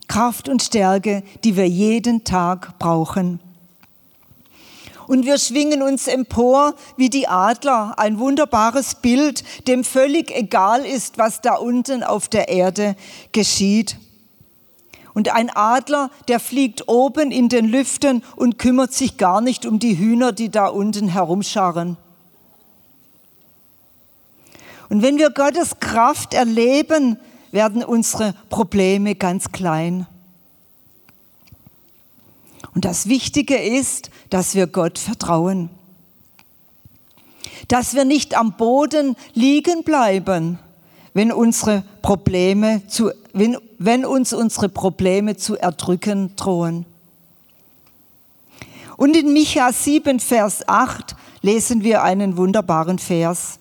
Kraft 0.08 0.48
und 0.48 0.62
Stärke, 0.62 1.22
die 1.44 1.56
wir 1.56 1.68
jeden 1.68 2.24
Tag 2.24 2.78
brauchen. 2.78 3.38
Und 5.10 5.26
wir 5.26 5.38
schwingen 5.38 5.82
uns 5.82 6.06
empor 6.06 6.76
wie 6.96 7.10
die 7.10 7.26
Adler, 7.26 7.94
ein 7.96 8.20
wunderbares 8.20 8.94
Bild, 8.94 9.42
dem 9.66 9.82
völlig 9.82 10.30
egal 10.30 10.86
ist, 10.86 11.18
was 11.18 11.40
da 11.40 11.54
unten 11.54 12.04
auf 12.04 12.28
der 12.28 12.48
Erde 12.48 12.94
geschieht. 13.32 13.98
Und 15.12 15.34
ein 15.34 15.50
Adler, 15.50 16.12
der 16.28 16.38
fliegt 16.38 16.86
oben 16.86 17.32
in 17.32 17.48
den 17.48 17.66
Lüften 17.66 18.22
und 18.36 18.56
kümmert 18.60 18.92
sich 18.92 19.16
gar 19.16 19.40
nicht 19.40 19.66
um 19.66 19.80
die 19.80 19.98
Hühner, 19.98 20.30
die 20.30 20.48
da 20.48 20.68
unten 20.68 21.08
herumscharren. 21.08 21.96
Und 24.90 25.02
wenn 25.02 25.18
wir 25.18 25.30
Gottes 25.30 25.80
Kraft 25.80 26.34
erleben, 26.34 27.18
werden 27.50 27.82
unsere 27.82 28.32
Probleme 28.48 29.16
ganz 29.16 29.50
klein. 29.50 30.06
Und 32.74 32.84
das 32.84 33.08
Wichtige 33.08 33.56
ist, 33.56 34.10
dass 34.30 34.54
wir 34.54 34.66
Gott 34.66 34.98
vertrauen. 34.98 35.70
Dass 37.68 37.94
wir 37.94 38.04
nicht 38.04 38.36
am 38.36 38.56
Boden 38.56 39.16
liegen 39.34 39.82
bleiben, 39.82 40.58
wenn, 41.14 41.32
unsere 41.32 41.82
Probleme 42.02 42.86
zu, 42.86 43.10
wenn, 43.32 43.56
wenn 43.78 44.04
uns 44.04 44.32
unsere 44.32 44.68
Probleme 44.68 45.36
zu 45.36 45.56
erdrücken 45.56 46.36
drohen. 46.36 46.86
Und 48.96 49.16
in 49.16 49.32
Micha 49.32 49.72
7, 49.72 50.20
Vers 50.20 50.68
8 50.68 51.16
lesen 51.42 51.82
wir 51.82 52.02
einen 52.02 52.36
wunderbaren 52.36 52.98
Vers. 52.98 53.58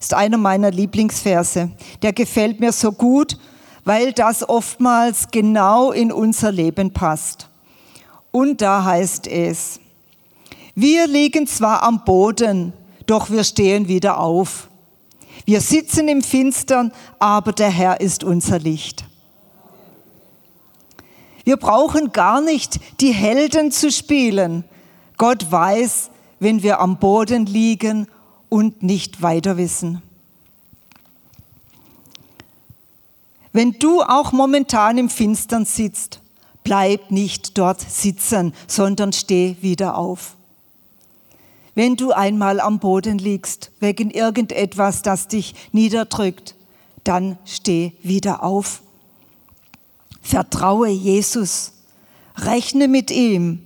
Ist 0.00 0.14
einer 0.14 0.38
meiner 0.38 0.70
Lieblingsverse. 0.70 1.70
Der 2.02 2.12
gefällt 2.12 2.58
mir 2.58 2.72
so 2.72 2.90
gut, 2.90 3.38
weil 3.84 4.12
das 4.12 4.48
oftmals 4.48 5.30
genau 5.30 5.92
in 5.92 6.10
unser 6.10 6.50
Leben 6.50 6.92
passt. 6.92 7.49
Und 8.30 8.60
da 8.60 8.84
heißt 8.84 9.26
es, 9.26 9.80
wir 10.74 11.06
liegen 11.06 11.46
zwar 11.46 11.82
am 11.82 12.04
Boden, 12.04 12.72
doch 13.06 13.30
wir 13.30 13.44
stehen 13.44 13.88
wieder 13.88 14.18
auf. 14.18 14.68
Wir 15.44 15.60
sitzen 15.60 16.08
im 16.08 16.22
Finstern, 16.22 16.92
aber 17.18 17.52
der 17.52 17.70
Herr 17.70 18.00
ist 18.00 18.22
unser 18.22 18.58
Licht. 18.58 19.04
Wir 21.44 21.56
brauchen 21.56 22.12
gar 22.12 22.40
nicht 22.40 22.78
die 23.00 23.12
Helden 23.12 23.72
zu 23.72 23.90
spielen. 23.90 24.64
Gott 25.16 25.50
weiß, 25.50 26.10
wenn 26.38 26.62
wir 26.62 26.80
am 26.80 26.98
Boden 26.98 27.46
liegen 27.46 28.06
und 28.48 28.82
nicht 28.82 29.22
weiter 29.22 29.56
wissen. 29.56 30.02
Wenn 33.52 33.72
du 33.72 34.02
auch 34.02 34.32
momentan 34.32 34.98
im 34.98 35.10
Finstern 35.10 35.64
sitzt, 35.64 36.19
bleib 36.64 37.10
nicht 37.10 37.58
dort 37.58 37.80
sitzen, 37.80 38.52
sondern 38.66 39.12
steh 39.12 39.56
wieder 39.60 39.96
auf. 39.96 40.36
Wenn 41.74 41.96
du 41.96 42.12
einmal 42.12 42.60
am 42.60 42.78
Boden 42.78 43.18
liegst, 43.18 43.70
wegen 43.80 44.10
irgendetwas, 44.10 45.02
das 45.02 45.28
dich 45.28 45.54
niederdrückt, 45.72 46.54
dann 47.04 47.38
steh 47.44 47.92
wieder 48.02 48.42
auf. 48.42 48.82
Vertraue 50.20 50.88
Jesus, 50.88 51.72
rechne 52.36 52.88
mit 52.88 53.10
ihm, 53.10 53.62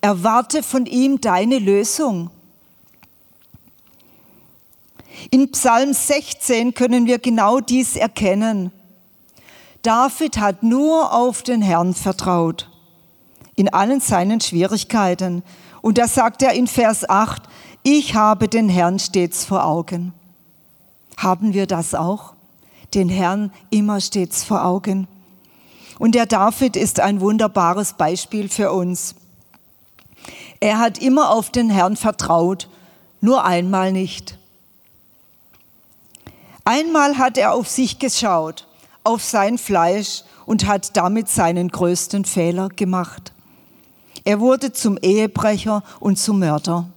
erwarte 0.00 0.62
von 0.62 0.86
ihm 0.86 1.20
deine 1.20 1.58
Lösung. 1.58 2.30
In 5.30 5.50
Psalm 5.50 5.94
16 5.94 6.74
können 6.74 7.06
wir 7.06 7.18
genau 7.18 7.60
dies 7.60 7.96
erkennen. 7.96 8.70
David 9.86 10.38
hat 10.38 10.64
nur 10.64 11.12
auf 11.12 11.44
den 11.44 11.62
Herrn 11.62 11.94
vertraut, 11.94 12.68
in 13.54 13.72
allen 13.72 14.00
seinen 14.00 14.40
Schwierigkeiten. 14.40 15.44
Und 15.80 15.96
da 15.98 16.08
sagt 16.08 16.42
er 16.42 16.54
in 16.54 16.66
Vers 16.66 17.08
8, 17.08 17.44
ich 17.84 18.16
habe 18.16 18.48
den 18.48 18.68
Herrn 18.68 18.98
stets 18.98 19.44
vor 19.44 19.64
Augen. 19.64 20.12
Haben 21.16 21.54
wir 21.54 21.68
das 21.68 21.94
auch? 21.94 22.34
Den 22.94 23.08
Herrn 23.08 23.52
immer 23.70 24.00
stets 24.00 24.42
vor 24.42 24.64
Augen. 24.64 25.06
Und 26.00 26.16
der 26.16 26.26
David 26.26 26.74
ist 26.74 26.98
ein 26.98 27.20
wunderbares 27.20 27.92
Beispiel 27.92 28.48
für 28.48 28.72
uns. 28.72 29.14
Er 30.58 30.80
hat 30.80 30.98
immer 30.98 31.30
auf 31.30 31.50
den 31.50 31.70
Herrn 31.70 31.96
vertraut, 31.96 32.68
nur 33.20 33.44
einmal 33.44 33.92
nicht. 33.92 34.36
Einmal 36.64 37.18
hat 37.18 37.38
er 37.38 37.52
auf 37.52 37.68
sich 37.68 38.00
geschaut 38.00 38.65
auf 39.06 39.22
sein 39.22 39.56
Fleisch 39.56 40.24
und 40.46 40.66
hat 40.66 40.96
damit 40.96 41.28
seinen 41.28 41.68
größten 41.68 42.24
Fehler 42.24 42.68
gemacht. 42.68 43.32
Er 44.24 44.40
wurde 44.40 44.72
zum 44.72 44.98
Ehebrecher 44.98 45.84
und 46.00 46.18
zum 46.18 46.40
Mörder. 46.40 46.88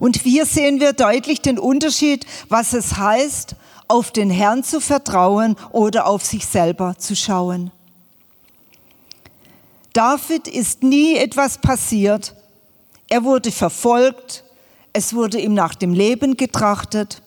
Und 0.00 0.16
hier 0.16 0.46
sehen 0.46 0.80
wir 0.80 0.94
deutlich 0.94 1.42
den 1.42 1.58
Unterschied, 1.58 2.26
was 2.48 2.72
es 2.72 2.96
heißt, 2.96 3.54
auf 3.86 4.10
den 4.10 4.30
Herrn 4.30 4.64
zu 4.64 4.80
vertrauen 4.80 5.56
oder 5.70 6.06
auf 6.06 6.24
sich 6.24 6.46
selber 6.46 6.96
zu 6.98 7.14
schauen. 7.14 7.70
David 9.92 10.48
ist 10.48 10.82
nie 10.82 11.16
etwas 11.16 11.58
passiert. 11.58 12.34
Er 13.08 13.24
wurde 13.24 13.50
verfolgt, 13.50 14.44
es 14.92 15.14
wurde 15.14 15.40
ihm 15.40 15.54
nach 15.54 15.74
dem 15.74 15.92
Leben 15.92 16.36
getrachtet, 16.36 17.22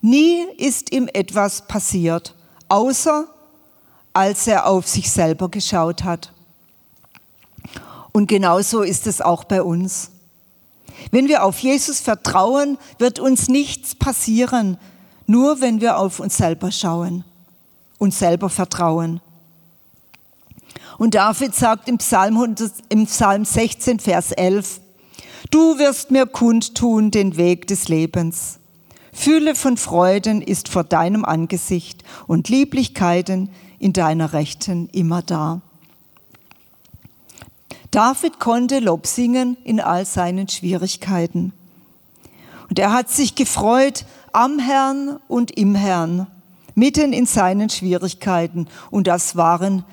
Nie 0.00 0.44
ist 0.56 0.92
ihm 0.92 1.08
etwas 1.12 1.66
passiert, 1.66 2.34
außer 2.68 3.26
als 4.12 4.46
er 4.46 4.66
auf 4.66 4.86
sich 4.86 5.10
selber 5.10 5.48
geschaut 5.48 6.04
hat. 6.04 6.32
Und 8.12 8.26
genauso 8.28 8.82
ist 8.82 9.06
es 9.06 9.20
auch 9.20 9.44
bei 9.44 9.62
uns. 9.62 10.10
Wenn 11.10 11.28
wir 11.28 11.44
auf 11.44 11.58
Jesus 11.60 12.00
vertrauen, 12.00 12.78
wird 12.98 13.20
uns 13.20 13.48
nichts 13.48 13.94
passieren, 13.94 14.78
nur 15.26 15.60
wenn 15.60 15.80
wir 15.80 15.98
auf 15.98 16.20
uns 16.20 16.36
selber 16.36 16.72
schauen, 16.72 17.24
uns 17.98 18.18
selber 18.18 18.48
vertrauen. 18.48 19.20
Und 20.98 21.14
David 21.14 21.54
sagt 21.54 21.88
im 21.88 21.98
Psalm, 21.98 22.34
100, 22.34 22.72
im 22.88 23.06
Psalm 23.06 23.44
16, 23.44 24.00
Vers 24.00 24.32
11, 24.32 24.80
Du 25.50 25.78
wirst 25.78 26.10
mir 26.10 26.26
kundtun 26.26 27.10
den 27.10 27.36
Weg 27.36 27.68
des 27.68 27.88
Lebens. 27.88 28.58
Fülle 29.20 29.56
von 29.56 29.76
Freuden 29.76 30.40
ist 30.40 30.68
vor 30.68 30.84
deinem 30.84 31.24
Angesicht 31.24 32.04
und 32.28 32.48
Lieblichkeiten 32.48 33.50
in 33.80 33.92
deiner 33.92 34.32
Rechten 34.32 34.88
immer 34.92 35.22
da. 35.22 35.60
David 37.90 38.38
konnte 38.38 38.78
Lob 38.78 39.08
singen 39.08 39.56
in 39.64 39.80
all 39.80 40.06
seinen 40.06 40.46
Schwierigkeiten. 40.48 41.52
Und 42.70 42.78
er 42.78 42.92
hat 42.92 43.10
sich 43.10 43.34
gefreut 43.34 44.06
am 44.32 44.60
Herrn 44.60 45.18
und 45.26 45.50
im 45.50 45.74
Herrn. 45.74 46.28
mitten 46.76 47.12
in 47.12 47.26
seinen 47.26 47.70
Schwierigkeiten. 47.70 48.68
Und 48.92 49.08
das 49.08 49.34
waren 49.34 49.84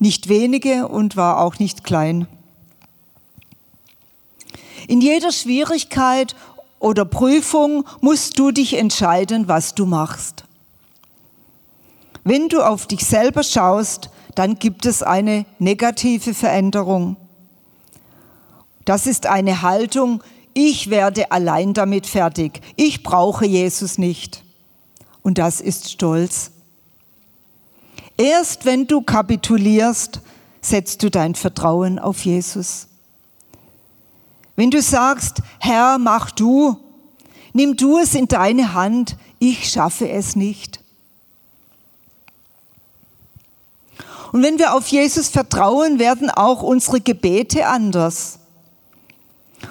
nicht 0.00 0.28
wenige 0.28 0.88
und 0.88 1.16
war 1.16 1.38
auch 1.38 1.60
nicht 1.60 1.84
klein. 1.84 2.26
In 4.88 5.00
jeder 5.00 5.30
Schwierigkeit 5.30 6.34
oder 6.80 7.04
Prüfung 7.04 7.84
musst 8.00 8.38
du 8.38 8.50
dich 8.50 8.76
entscheiden, 8.76 9.46
was 9.46 9.74
du 9.76 9.86
machst. 9.86 10.44
Wenn 12.24 12.48
du 12.48 12.62
auf 12.62 12.86
dich 12.86 13.04
selber 13.04 13.44
schaust, 13.44 14.10
dann 14.34 14.58
gibt 14.58 14.86
es 14.86 15.02
eine 15.02 15.46
negative 15.58 16.34
Veränderung. 16.34 17.16
Das 18.84 19.06
ist 19.06 19.26
eine 19.26 19.62
Haltung, 19.62 20.22
ich 20.52 20.90
werde 20.90 21.30
allein 21.30 21.74
damit 21.74 22.06
fertig. 22.06 22.60
Ich 22.76 23.02
brauche 23.02 23.46
Jesus 23.46 23.98
nicht. 23.98 24.42
Und 25.22 25.38
das 25.38 25.60
ist 25.60 25.90
Stolz. 25.90 26.50
Erst 28.16 28.64
wenn 28.64 28.86
du 28.86 29.02
kapitulierst, 29.02 30.20
setzt 30.60 31.02
du 31.02 31.10
dein 31.10 31.34
Vertrauen 31.34 31.98
auf 31.98 32.24
Jesus. 32.24 32.89
Wenn 34.56 34.70
du 34.70 34.82
sagst, 34.82 35.42
Herr, 35.58 35.98
mach 35.98 36.30
du, 36.30 36.76
nimm 37.52 37.76
du 37.76 37.98
es 37.98 38.14
in 38.14 38.28
deine 38.28 38.74
Hand, 38.74 39.16
ich 39.38 39.70
schaffe 39.70 40.08
es 40.08 40.36
nicht. 40.36 40.80
Und 44.32 44.42
wenn 44.42 44.58
wir 44.58 44.74
auf 44.74 44.86
Jesus 44.88 45.28
vertrauen, 45.28 45.98
werden 45.98 46.30
auch 46.30 46.62
unsere 46.62 47.00
Gebete 47.00 47.66
anders. 47.66 48.38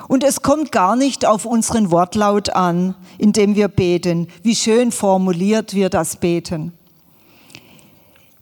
Und 0.07 0.23
es 0.23 0.41
kommt 0.41 0.71
gar 0.71 0.95
nicht 0.95 1.25
auf 1.25 1.45
unseren 1.45 1.91
Wortlaut 1.91 2.49
an, 2.49 2.95
indem 3.17 3.55
wir 3.55 3.67
beten, 3.67 4.27
wie 4.43 4.55
schön 4.55 4.91
formuliert 4.91 5.73
wir 5.73 5.89
das 5.89 6.17
beten. 6.17 6.73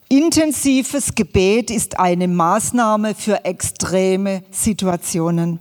Intensives 0.10 1.16
Gebet 1.16 1.70
ist 1.70 2.00
eine 2.00 2.28
Maßnahme 2.28 3.14
für 3.14 3.44
extreme 3.44 4.44
Situationen. 4.52 5.60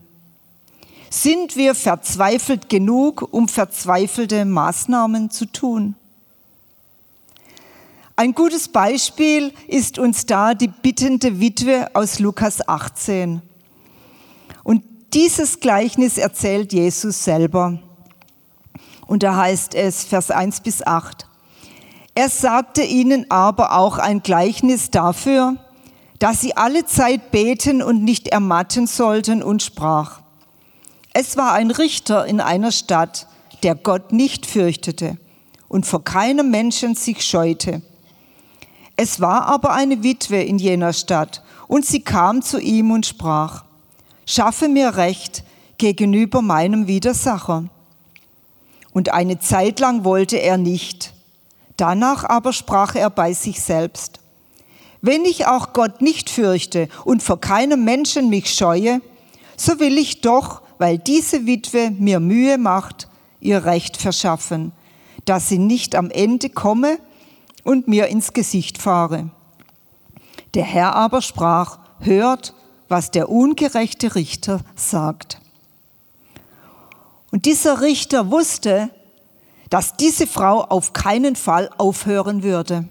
Sind 1.10 1.56
wir 1.56 1.74
verzweifelt 1.74 2.68
genug, 2.68 3.28
um 3.32 3.48
verzweifelte 3.48 4.44
Maßnahmen 4.44 5.30
zu 5.30 5.46
tun? 5.46 5.94
Ein 8.16 8.32
gutes 8.32 8.68
Beispiel 8.68 9.52
ist 9.68 9.98
uns 9.98 10.24
da 10.24 10.54
die 10.54 10.68
bittende 10.68 11.38
Witwe 11.38 11.90
aus 11.94 12.18
Lukas 12.18 12.66
18. 12.66 13.42
Und 14.64 14.82
dieses 15.12 15.60
Gleichnis 15.60 16.16
erzählt 16.16 16.72
Jesus 16.72 17.22
selber. 17.22 17.78
Und 19.06 19.22
da 19.22 19.36
heißt 19.36 19.74
es, 19.74 20.04
Vers 20.04 20.30
1 20.30 20.60
bis 20.60 20.84
8. 20.84 21.26
Er 22.14 22.30
sagte 22.30 22.82
ihnen 22.82 23.30
aber 23.30 23.76
auch 23.76 23.98
ein 23.98 24.22
Gleichnis 24.22 24.90
dafür, 24.90 25.56
dass 26.18 26.40
sie 26.40 26.56
alle 26.56 26.86
Zeit 26.86 27.30
beten 27.30 27.82
und 27.82 28.02
nicht 28.02 28.28
ermatten 28.28 28.86
sollten 28.86 29.42
und 29.42 29.62
sprach. 29.62 30.22
Es 31.18 31.38
war 31.38 31.54
ein 31.54 31.70
Richter 31.70 32.26
in 32.26 32.42
einer 32.42 32.70
Stadt, 32.70 33.26
der 33.62 33.74
Gott 33.74 34.12
nicht 34.12 34.44
fürchtete 34.44 35.16
und 35.66 35.86
vor 35.86 36.04
keinem 36.04 36.50
Menschen 36.50 36.94
sich 36.94 37.24
scheute. 37.24 37.80
Es 38.96 39.18
war 39.18 39.46
aber 39.46 39.72
eine 39.72 40.02
Witwe 40.02 40.42
in 40.42 40.58
jener 40.58 40.92
Stadt, 40.92 41.42
und 41.68 41.86
sie 41.86 42.00
kam 42.00 42.42
zu 42.42 42.60
ihm 42.60 42.90
und 42.90 43.06
sprach, 43.06 43.64
schaffe 44.26 44.68
mir 44.68 44.98
Recht 44.98 45.42
gegenüber 45.78 46.42
meinem 46.42 46.86
Widersacher. 46.86 47.64
Und 48.92 49.14
eine 49.14 49.38
Zeit 49.38 49.80
lang 49.80 50.04
wollte 50.04 50.36
er 50.36 50.58
nicht. 50.58 51.14
Danach 51.78 52.24
aber 52.24 52.52
sprach 52.52 52.94
er 52.94 53.08
bei 53.08 53.32
sich 53.32 53.62
selbst, 53.62 54.20
wenn 55.00 55.24
ich 55.24 55.46
auch 55.46 55.72
Gott 55.72 56.02
nicht 56.02 56.28
fürchte 56.28 56.90
und 57.06 57.22
vor 57.22 57.40
keinem 57.40 57.84
Menschen 57.84 58.28
mich 58.28 58.52
scheue, 58.52 59.00
so 59.56 59.80
will 59.80 59.96
ich 59.96 60.20
doch, 60.20 60.60
weil 60.78 60.98
diese 60.98 61.46
Witwe 61.46 61.90
mir 61.90 62.20
Mühe 62.20 62.58
macht, 62.58 63.08
ihr 63.40 63.64
Recht 63.64 63.96
verschaffen, 63.96 64.72
dass 65.24 65.48
sie 65.48 65.58
nicht 65.58 65.94
am 65.94 66.10
Ende 66.10 66.50
komme 66.50 66.98
und 67.64 67.88
mir 67.88 68.08
ins 68.08 68.32
Gesicht 68.32 68.78
fahre. 68.78 69.30
Der 70.54 70.64
Herr 70.64 70.94
aber 70.94 71.22
sprach, 71.22 71.78
hört, 72.00 72.54
was 72.88 73.10
der 73.10 73.28
ungerechte 73.28 74.14
Richter 74.14 74.60
sagt. 74.74 75.40
Und 77.32 77.44
dieser 77.44 77.80
Richter 77.80 78.30
wusste, 78.30 78.90
dass 79.70 79.96
diese 79.96 80.26
Frau 80.26 80.62
auf 80.62 80.92
keinen 80.92 81.36
Fall 81.36 81.70
aufhören 81.76 82.42
würde. 82.42 82.86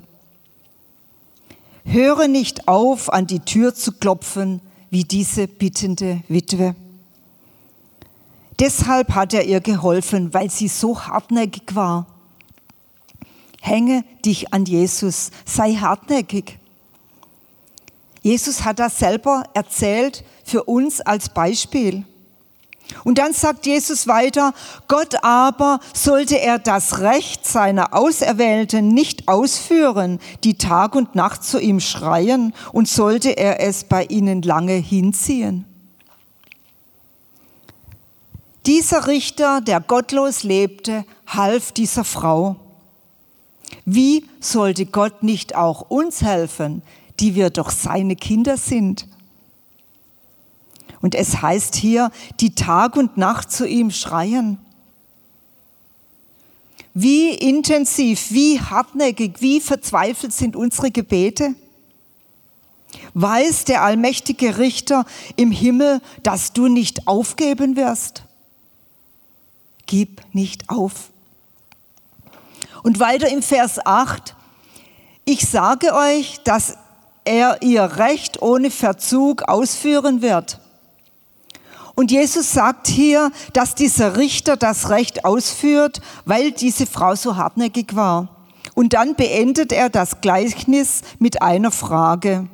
Höre 1.86 2.28
nicht 2.28 2.67
auf, 2.67 3.13
an 3.13 3.28
die 3.28 3.39
Tür 3.39 3.74
zu 3.74 3.93
klopfen, 3.93 4.60
wie 4.89 5.04
diese 5.04 5.48
bittende 5.48 6.21
Witwe. 6.28 6.76
Deshalb 8.59 9.13
hat 9.15 9.33
er 9.33 9.43
ihr 9.45 9.59
geholfen, 9.59 10.33
weil 10.33 10.49
sie 10.49 10.67
so 10.67 11.01
hartnäckig 11.01 11.75
war. 11.75 12.07
Hänge 13.61 14.03
dich 14.23 14.53
an 14.53 14.65
Jesus, 14.65 15.31
sei 15.45 15.73
hartnäckig. 15.73 16.59
Jesus 18.21 18.63
hat 18.63 18.79
das 18.79 18.97
selber 18.97 19.43
erzählt 19.53 20.23
für 20.43 20.63
uns 20.63 21.01
als 21.01 21.29
Beispiel. 21.29 22.05
Und 23.03 23.17
dann 23.17 23.33
sagt 23.33 23.65
Jesus 23.65 24.07
weiter, 24.07 24.53
Gott 24.87 25.23
aber 25.23 25.79
sollte 25.93 26.39
er 26.39 26.59
das 26.59 26.99
Recht 26.99 27.45
seiner 27.45 27.93
Auserwählten 27.93 28.89
nicht 28.89 29.27
ausführen, 29.27 30.19
die 30.43 30.57
Tag 30.57 30.95
und 30.95 31.15
Nacht 31.15 31.43
zu 31.43 31.59
ihm 31.59 31.79
schreien, 31.79 32.53
und 32.71 32.87
sollte 32.87 33.37
er 33.37 33.59
es 33.59 33.83
bei 33.83 34.05
ihnen 34.05 34.41
lange 34.41 34.73
hinziehen. 34.73 35.65
Dieser 38.65 39.08
Richter, 39.08 39.62
der 39.62 39.80
gottlos 39.80 40.43
lebte, 40.43 41.06
half 41.28 41.71
dieser 41.71 42.04
Frau. 42.04 42.56
Wie 43.86 44.25
sollte 44.39 44.86
Gott 44.86 45.23
nicht 45.23 45.56
auch 45.56 45.82
uns 45.89 46.21
helfen, 46.21 46.82
die 47.19 47.36
wir 47.36 47.49
doch 47.49 47.69
seine 47.69 48.15
Kinder 48.15 48.58
sind. 48.58 49.08
Und 51.01 51.15
es 51.15 51.41
heißt 51.41 51.75
hier, 51.75 52.12
die 52.39 52.56
Tag 52.56 52.95
und 52.95 53.17
Nacht 53.17 53.51
zu 53.51 53.67
ihm 53.67 53.91
schreien. 53.91 54.58
Wie 56.93 57.30
intensiv, 57.30 58.32
wie 58.32 58.60
hartnäckig, 58.60 59.41
wie 59.41 59.60
verzweifelt 59.60 60.34
sind 60.34 60.56
unsere 60.56 60.91
Gebete? 60.91 61.54
Weiß 63.13 63.65
der 63.65 63.84
allmächtige 63.84 64.58
Richter 64.58 65.06
im 65.36 65.51
Himmel, 65.51 66.01
dass 66.23 66.54
du 66.54 66.67
nicht 66.67 67.08
aufgeben 67.08 67.75
wirst? 67.75 68.23
Gib 69.86 70.21
nicht 70.34 70.69
auf. 70.69 71.10
Und 72.84 73.00
weiter 73.00 73.30
im 73.30 73.41
Vers 73.41 73.84
8, 73.86 74.36
ich 75.26 75.48
sage 75.48 75.93
euch, 75.93 76.39
dass 76.43 76.78
er 77.24 77.62
ihr 77.63 77.84
Recht 77.98 78.41
ohne 78.41 78.69
Verzug 78.69 79.43
ausführen 79.43 80.21
wird. 80.21 80.60
Und 81.95 82.12
Jesus 82.12 82.52
sagt 82.52 82.88
hier, 82.88 83.32
dass 83.54 83.74
dieser 83.74 84.17
Richter 84.17 84.58
das 84.58 84.89
Recht 84.89 85.26
ausführt, 85.26 86.02
weil 86.26 86.52
diese 86.52 86.86
Frau 86.86 87.15
so 87.15 87.38
hartnäckig 87.38 87.95
war. 87.95 88.28
Und 88.76 88.93
dann 88.93 89.15
beendet 89.15 89.71
er 89.71 89.89
das 89.89 90.19
Gleichnis 90.21 91.02
mit 91.19 91.41
einer 91.41 91.71
Frage. 91.71 92.48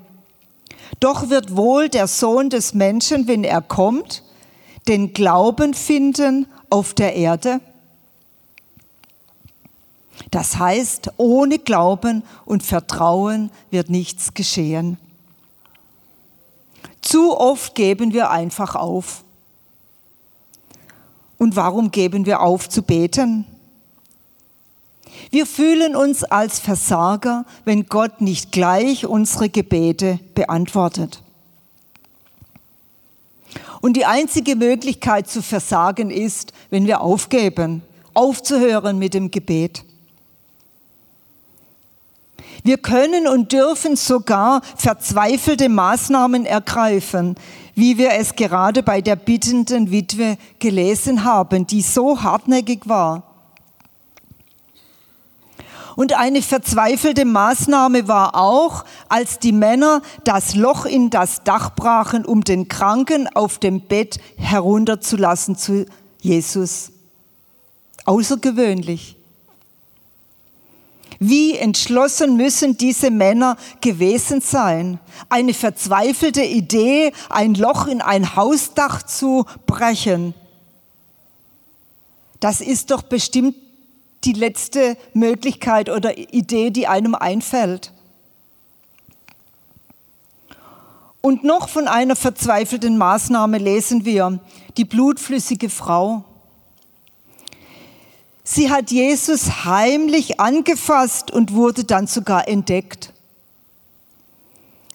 Doch 1.00 1.30
wird 1.30 1.56
wohl 1.56 1.90
der 1.90 2.08
Sohn 2.08 2.50
des 2.50 2.76
Menschen, 2.76 3.28
wenn 3.28 3.44
er 3.44 3.62
kommt, 3.62 4.24
den 4.88 5.14
Glauben 5.14 5.74
finden 5.74 6.46
auf 6.72 6.94
der 6.94 7.16
Erde? 7.16 7.62
Das 10.32 10.58
heißt, 10.58 11.12
ohne 11.18 11.60
Glauben 11.60 12.24
und 12.46 12.64
Vertrauen 12.64 13.52
wird 13.70 13.90
nichts 13.90 14.34
geschehen. 14.34 14.98
Zu 17.02 17.38
oft 17.38 17.76
geben 17.76 18.14
wir 18.14 18.30
einfach 18.30 18.76
auf. 18.76 19.24
Und 21.38 21.56
warum 21.56 21.92
geben 21.92 22.26
wir 22.26 22.42
auf 22.42 22.70
zu 22.70 22.84
beten? 22.84 23.46
Wir 25.32 25.46
fühlen 25.46 25.96
uns 25.96 26.24
als 26.24 26.60
Versager, 26.60 27.46
wenn 27.66 27.88
Gott 27.88 28.22
nicht 28.22 28.52
gleich 28.52 29.06
unsere 29.06 29.50
Gebete 29.50 30.20
beantwortet. 30.36 31.24
Und 33.82 33.98
die 33.98 34.06
einzige 34.06 34.56
Möglichkeit 34.56 35.28
zu 35.28 35.42
versagen 35.42 36.12
ist, 36.12 36.54
wenn 36.70 36.86
wir 36.86 37.02
aufgeben, 37.02 37.82
aufzuhören 38.14 39.00
mit 39.00 39.14
dem 39.14 39.32
Gebet. 39.32 39.84
Wir 42.64 42.78
können 42.78 43.28
und 43.28 43.52
dürfen 43.52 43.96
sogar 43.96 44.62
verzweifelte 44.78 45.68
Maßnahmen 45.68 46.46
ergreifen, 46.46 47.36
wie 47.74 47.98
wir 47.98 48.12
es 48.12 48.36
gerade 48.36 48.84
bei 48.84 49.02
der 49.02 49.16
bittenden 49.16 49.90
Witwe 49.90 50.38
gelesen 50.60 51.24
haben, 51.24 51.66
die 51.66 51.82
so 51.82 52.22
hartnäckig 52.22 52.82
war. 52.88 53.24
Und 56.02 56.14
eine 56.14 56.42
verzweifelte 56.42 57.26
Maßnahme 57.26 58.08
war 58.08 58.34
auch, 58.34 58.86
als 59.08 59.38
die 59.38 59.52
Männer 59.52 60.02
das 60.24 60.56
Loch 60.56 60.86
in 60.86 61.12
das 61.12 61.44
Dach 61.44 61.76
brachen, 61.76 62.26
um 62.26 62.44
den 62.44 62.68
Kranken 62.68 63.28
auf 63.28 63.60
dem 63.60 63.82
Bett 63.82 64.20
herunterzulassen 64.36 65.56
zu 65.56 65.86
Jesus. 66.20 66.92
Außergewöhnlich. 68.06 69.16
Wie 71.20 71.56
entschlossen 71.56 72.36
müssen 72.36 72.78
diese 72.78 73.12
Männer 73.12 73.56
gewesen 73.80 74.42
sein? 74.42 75.00
Eine 75.30 75.54
verzweifelte 75.54 76.42
Idee, 76.42 77.14
ein 77.30 77.54
Loch 77.54 77.86
in 77.86 78.02
ein 78.02 78.36
Hausdach 78.36 79.04
zu 79.04 79.46
brechen. 79.68 80.34
Das 82.40 82.60
ist 82.60 82.90
doch 82.90 83.04
bestimmt 83.04 83.54
die 84.24 84.34
letzte 84.34 84.98
Möglichkeit 85.14 85.90
oder 85.90 86.18
Idee, 86.18 86.70
die 86.70 86.88
einem 86.88 87.16
einfällt. 87.16 87.92
Und 91.22 91.44
noch 91.44 91.70
von 91.70 91.88
einer 91.88 92.16
verzweifelten 92.16 92.98
Maßnahme 92.98 93.60
lesen 93.60 94.06
wir, 94.06 94.40
die 94.78 94.86
blutflüssige 94.86 95.70
Frau. 95.70 96.24
Sie 98.44 98.72
hat 98.72 98.92
Jesus 98.92 99.66
heimlich 99.66 100.40
angefasst 100.40 101.32
und 101.32 101.54
wurde 101.54 101.84
dann 101.84 102.08
sogar 102.08 102.48
entdeckt. 102.48 103.14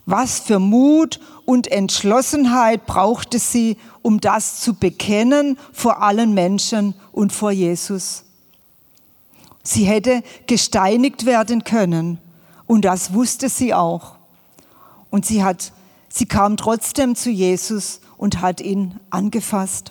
Was 0.04 0.40
für 0.40 0.58
Mut 0.58 1.20
und 1.44 1.70
Entschlossenheit 1.70 2.86
brauchte 2.86 3.38
sie, 3.38 3.76
um 4.02 4.20
das 4.20 4.60
zu 4.60 4.74
bekennen 4.74 5.58
vor 5.72 6.02
allen 6.02 6.34
Menschen 6.34 6.94
und 7.12 7.32
vor 7.32 7.50
Jesus. 7.50 8.25
Sie 9.66 9.84
hätte 9.84 10.22
gesteinigt 10.46 11.26
werden 11.26 11.64
können 11.64 12.18
und 12.66 12.84
das 12.84 13.12
wusste 13.12 13.48
sie 13.48 13.74
auch. 13.74 14.14
Und 15.10 15.26
sie 15.26 15.42
hat, 15.42 15.72
sie 16.08 16.26
kam 16.26 16.56
trotzdem 16.56 17.16
zu 17.16 17.30
Jesus 17.30 18.00
und 18.16 18.40
hat 18.40 18.60
ihn 18.60 19.00
angefasst. 19.10 19.90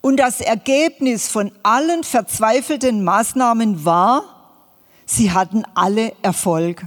Und 0.00 0.16
das 0.16 0.40
Ergebnis 0.40 1.28
von 1.28 1.52
allen 1.62 2.04
verzweifelten 2.04 3.04
Maßnahmen 3.04 3.84
war, 3.84 4.24
sie 5.04 5.32
hatten 5.32 5.64
alle 5.74 6.14
Erfolg. 6.22 6.86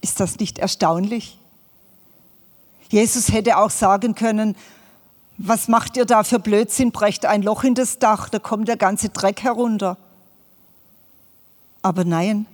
Ist 0.00 0.20
das 0.20 0.38
nicht 0.38 0.60
erstaunlich? 0.60 1.38
Jesus 2.88 3.32
hätte 3.32 3.56
auch 3.56 3.70
sagen 3.70 4.14
können, 4.14 4.54
was 5.36 5.68
macht 5.68 5.96
ihr 5.96 6.04
da 6.04 6.24
für 6.24 6.38
Blödsinn, 6.38 6.92
brecht 6.92 7.26
ein 7.26 7.42
Loch 7.42 7.64
in 7.64 7.74
das 7.74 7.98
Dach, 7.98 8.28
da 8.28 8.38
kommt 8.38 8.68
der 8.68 8.76
ganze 8.76 9.08
Dreck 9.08 9.42
herunter. 9.42 9.96
Aber 11.82 12.04
nein, 12.04 12.46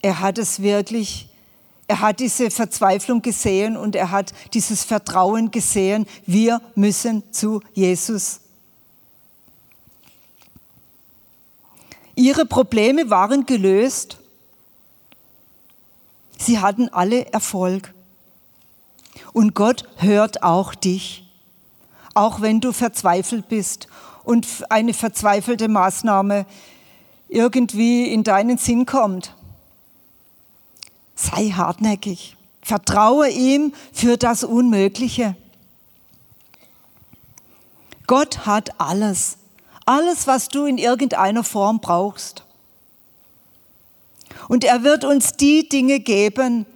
er 0.00 0.20
hat 0.20 0.38
es 0.38 0.62
wirklich 0.62 1.28
er 1.90 2.00
hat 2.00 2.20
diese 2.20 2.50
Verzweiflung 2.50 3.22
gesehen 3.22 3.74
und 3.74 3.96
er 3.96 4.10
hat 4.10 4.34
dieses 4.52 4.84
Vertrauen 4.84 5.50
gesehen. 5.50 6.06
Wir 6.26 6.60
müssen 6.74 7.22
zu 7.32 7.62
Jesus. 7.72 8.40
Ihre 12.14 12.44
Probleme 12.44 13.08
waren 13.08 13.46
gelöst. 13.46 14.18
Sie 16.36 16.58
hatten 16.58 16.90
alle 16.90 17.32
Erfolg. 17.32 17.94
Und 19.32 19.54
Gott 19.54 19.84
hört 19.96 20.42
auch 20.42 20.74
dich, 20.74 21.24
auch 22.14 22.40
wenn 22.40 22.60
du 22.60 22.72
verzweifelt 22.72 23.48
bist 23.48 23.88
und 24.24 24.46
eine 24.68 24.94
verzweifelte 24.94 25.68
Maßnahme 25.68 26.46
irgendwie 27.28 28.12
in 28.12 28.24
deinen 28.24 28.58
Sinn 28.58 28.86
kommt. 28.86 29.34
Sei 31.14 31.50
hartnäckig. 31.50 32.36
Vertraue 32.62 33.30
ihm 33.30 33.72
für 33.92 34.16
das 34.16 34.44
Unmögliche. 34.44 35.36
Gott 38.06 38.46
hat 38.46 38.78
alles. 38.78 39.38
Alles, 39.86 40.26
was 40.26 40.48
du 40.48 40.66
in 40.66 40.76
irgendeiner 40.76 41.44
Form 41.44 41.80
brauchst. 41.80 42.44
Und 44.48 44.64
er 44.64 44.82
wird 44.82 45.04
uns 45.04 45.32
die 45.32 45.68
Dinge 45.68 46.00
geben, 46.00 46.66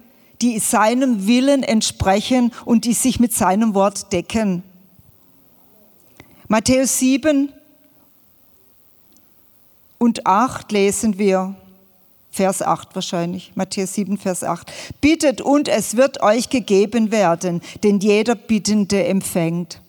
die 0.43 0.59
seinem 0.59 1.25
Willen 1.25 1.63
entsprechen 1.63 2.51
und 2.65 2.83
die 2.83 2.93
sich 2.93 3.17
mit 3.17 3.33
seinem 3.33 3.73
Wort 3.73 4.11
decken. 4.11 4.61
Matthäus 6.49 6.99
7 6.99 7.49
und 9.97 10.27
8 10.27 10.69
lesen 10.73 11.17
wir. 11.17 11.55
Vers 12.29 12.61
8 12.61 12.93
wahrscheinlich, 12.93 13.53
Matthäus 13.55 13.93
7, 13.93 14.17
Vers 14.17 14.43
8. 14.43 14.69
Bittet 14.99 15.39
und 15.39 15.69
es 15.69 15.95
wird 15.95 16.21
euch 16.21 16.49
gegeben 16.49 17.11
werden, 17.11 17.61
denn 17.83 17.99
jeder 17.99 18.35
Bittende 18.35 19.05
empfängt. 19.05 19.79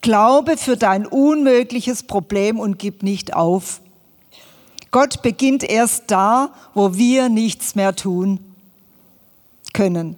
Glaube 0.00 0.56
für 0.56 0.78
dein 0.78 1.04
unmögliches 1.04 2.04
Problem 2.04 2.58
und 2.58 2.78
gib 2.78 3.02
nicht 3.02 3.34
auf. 3.34 3.80
Gott 4.96 5.20
beginnt 5.20 5.62
erst 5.62 6.04
da, 6.06 6.48
wo 6.72 6.94
wir 6.94 7.28
nichts 7.28 7.74
mehr 7.74 7.94
tun 7.94 8.40
können, 9.74 10.16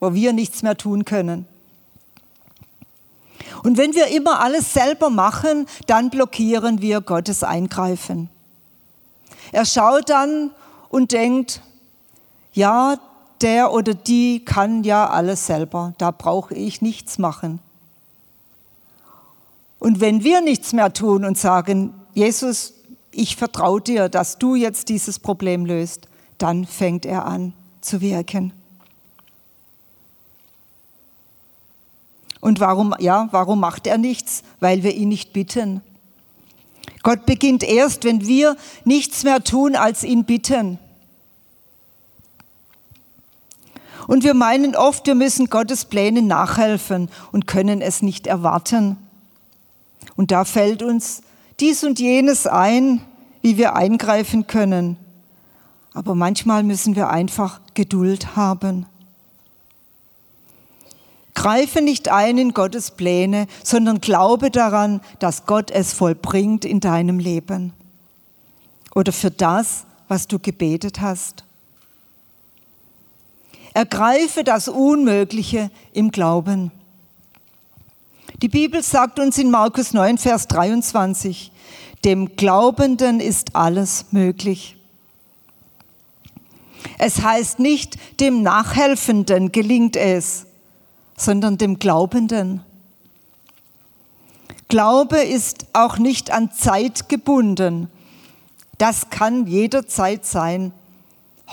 wo 0.00 0.14
wir 0.14 0.32
nichts 0.32 0.62
mehr 0.62 0.78
tun 0.78 1.04
können. 1.04 1.44
Und 3.64 3.76
wenn 3.76 3.94
wir 3.94 4.06
immer 4.06 4.40
alles 4.40 4.72
selber 4.72 5.10
machen, 5.10 5.66
dann 5.88 6.08
blockieren 6.08 6.80
wir 6.80 7.02
Gottes 7.02 7.42
Eingreifen. 7.42 8.30
Er 9.52 9.66
schaut 9.66 10.08
dann 10.08 10.52
und 10.88 11.12
denkt, 11.12 11.60
ja, 12.54 12.96
der 13.42 13.74
oder 13.74 13.92
die 13.92 14.42
kann 14.42 14.84
ja 14.84 15.06
alles 15.06 15.44
selber, 15.44 15.92
da 15.98 16.10
brauche 16.12 16.54
ich 16.54 16.80
nichts 16.80 17.18
machen. 17.18 17.58
Und 19.78 20.00
wenn 20.00 20.24
wir 20.24 20.40
nichts 20.40 20.72
mehr 20.72 20.94
tun 20.94 21.26
und 21.26 21.36
sagen, 21.36 21.92
Jesus, 22.14 22.73
ich 23.14 23.36
vertraue 23.36 23.80
dir, 23.80 24.08
dass 24.08 24.38
du 24.38 24.54
jetzt 24.54 24.88
dieses 24.88 25.18
Problem 25.18 25.66
löst, 25.66 26.08
dann 26.38 26.66
fängt 26.66 27.06
er 27.06 27.26
an 27.26 27.52
zu 27.80 28.00
wirken. 28.00 28.52
Und 32.40 32.60
warum, 32.60 32.94
ja, 32.98 33.28
warum 33.30 33.60
macht 33.60 33.86
er 33.86 33.96
nichts? 33.96 34.42
Weil 34.60 34.82
wir 34.82 34.94
ihn 34.94 35.08
nicht 35.08 35.32
bitten. 35.32 35.80
Gott 37.02 37.24
beginnt 37.24 37.62
erst, 37.62 38.04
wenn 38.04 38.26
wir 38.26 38.56
nichts 38.84 39.24
mehr 39.24 39.42
tun, 39.42 39.76
als 39.76 40.04
ihn 40.04 40.24
bitten. 40.24 40.78
Und 44.06 44.22
wir 44.22 44.34
meinen 44.34 44.76
oft, 44.76 45.06
wir 45.06 45.14
müssen 45.14 45.48
Gottes 45.48 45.86
Pläne 45.86 46.20
nachhelfen 46.20 47.08
und 47.32 47.46
können 47.46 47.80
es 47.80 48.02
nicht 48.02 48.26
erwarten. 48.26 48.98
Und 50.16 50.30
da 50.30 50.44
fällt 50.44 50.82
uns 50.82 51.22
dies 51.60 51.84
und 51.84 51.98
jenes 51.98 52.46
ein, 52.46 53.00
wie 53.42 53.56
wir 53.56 53.74
eingreifen 53.74 54.46
können. 54.46 54.96
Aber 55.92 56.14
manchmal 56.14 56.62
müssen 56.62 56.96
wir 56.96 57.08
einfach 57.10 57.60
Geduld 57.74 58.36
haben. 58.36 58.86
Greife 61.34 61.82
nicht 61.82 62.08
ein 62.08 62.38
in 62.38 62.54
Gottes 62.54 62.92
Pläne, 62.92 63.46
sondern 63.62 64.00
glaube 64.00 64.50
daran, 64.50 65.00
dass 65.18 65.46
Gott 65.46 65.70
es 65.70 65.92
vollbringt 65.92 66.64
in 66.64 66.80
deinem 66.80 67.18
Leben 67.18 67.72
oder 68.94 69.12
für 69.12 69.30
das, 69.30 69.84
was 70.08 70.28
du 70.28 70.38
gebetet 70.38 71.00
hast. 71.00 71.44
Ergreife 73.74 74.44
das 74.44 74.68
Unmögliche 74.68 75.70
im 75.92 76.12
Glauben. 76.12 76.70
Die 78.44 78.50
Bibel 78.50 78.82
sagt 78.82 79.18
uns 79.18 79.38
in 79.38 79.50
Markus 79.50 79.94
9, 79.94 80.18
Vers 80.18 80.48
23, 80.48 81.50
dem 82.04 82.36
Glaubenden 82.36 83.18
ist 83.18 83.56
alles 83.56 84.04
möglich. 84.10 84.76
Es 86.98 87.22
heißt 87.22 87.58
nicht, 87.58 87.96
dem 88.20 88.42
Nachhelfenden 88.42 89.50
gelingt 89.50 89.96
es, 89.96 90.44
sondern 91.16 91.56
dem 91.56 91.78
Glaubenden. 91.78 92.60
Glaube 94.68 95.20
ist 95.20 95.64
auch 95.72 95.96
nicht 95.96 96.30
an 96.30 96.52
Zeit 96.52 97.08
gebunden. 97.08 97.88
Das 98.76 99.08
kann 99.08 99.46
jederzeit 99.46 100.26
sein. 100.26 100.72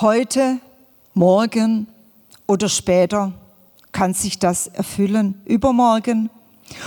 Heute, 0.01 0.57
morgen 1.13 1.87
oder 2.47 2.67
später 2.67 3.31
kann 3.93 4.13
sich 4.13 4.39
das 4.39 4.67
erfüllen. 4.67 5.41
Übermorgen. 5.45 6.29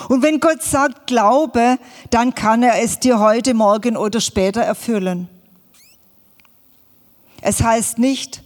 Und 0.08 0.22
wenn 0.22 0.40
Gott 0.40 0.62
sagt, 0.62 1.06
glaube, 1.06 1.78
dann 2.10 2.34
kann 2.34 2.62
er 2.62 2.82
es 2.82 3.00
dir 3.00 3.18
heute, 3.18 3.54
morgen 3.54 3.96
oder 3.96 4.20
später 4.20 4.60
erfüllen. 4.60 5.28
Es 7.40 7.62
heißt 7.62 7.98
nicht, 7.98 8.42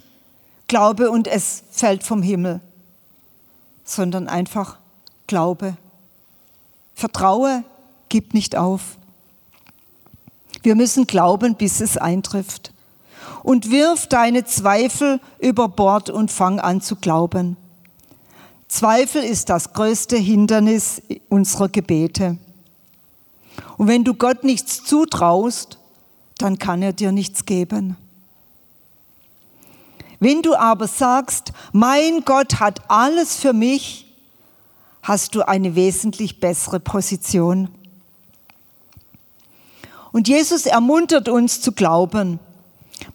glaube 0.66 1.11
und 1.11 1.27
es 1.27 1.62
fällt 1.70 2.03
vom 2.03 2.22
Himmel 2.22 2.61
sondern 3.88 4.29
einfach 4.29 4.79
Glaube. 5.27 5.77
Vertraue, 6.94 7.64
gib 8.09 8.35
nicht 8.35 8.57
auf. 8.57 8.96
Wir 10.62 10.74
müssen 10.74 11.07
glauben, 11.07 11.55
bis 11.55 11.81
es 11.81 11.96
eintrifft. 11.96 12.72
Und 13.42 13.70
wirf 13.70 14.07
deine 14.07 14.44
Zweifel 14.44 15.20
über 15.38 15.68
Bord 15.68 16.11
und 16.11 16.31
fang 16.31 16.61
an 16.61 16.81
zu 16.81 16.96
glauben. 16.96 17.57
Zweifel 18.68 19.24
ist 19.24 19.48
das 19.48 19.72
größte 19.72 20.16
Hindernis 20.16 21.02
unserer 21.31 21.68
Gebete. 21.68 22.37
Und 23.78 23.88
wenn 23.88 24.04
du 24.04 24.14
Gott 24.14 24.44
nichts 24.44 24.85
zutraust, 24.85 25.78
dann 26.37 26.59
kann 26.59 26.83
er 26.83 26.92
dir 26.92 27.11
nichts 27.11 27.46
geben. 27.46 27.96
Wenn 30.20 30.42
du 30.42 30.54
aber 30.54 30.87
sagst, 30.87 31.52
mein 31.72 32.24
Gott 32.24 32.61
hat 32.61 32.83
alles 32.88 33.37
für 33.37 33.52
mich, 33.52 34.07
hast 35.02 35.35
du 35.35 35.46
eine 35.46 35.74
wesentlich 35.74 36.38
bessere 36.38 36.81
Position. 36.81 37.70
Und 40.12 40.28
Jesus 40.28 40.66
ermuntert 40.66 41.28
uns 41.28 41.61
zu 41.61 41.72
glauben. 41.72 42.40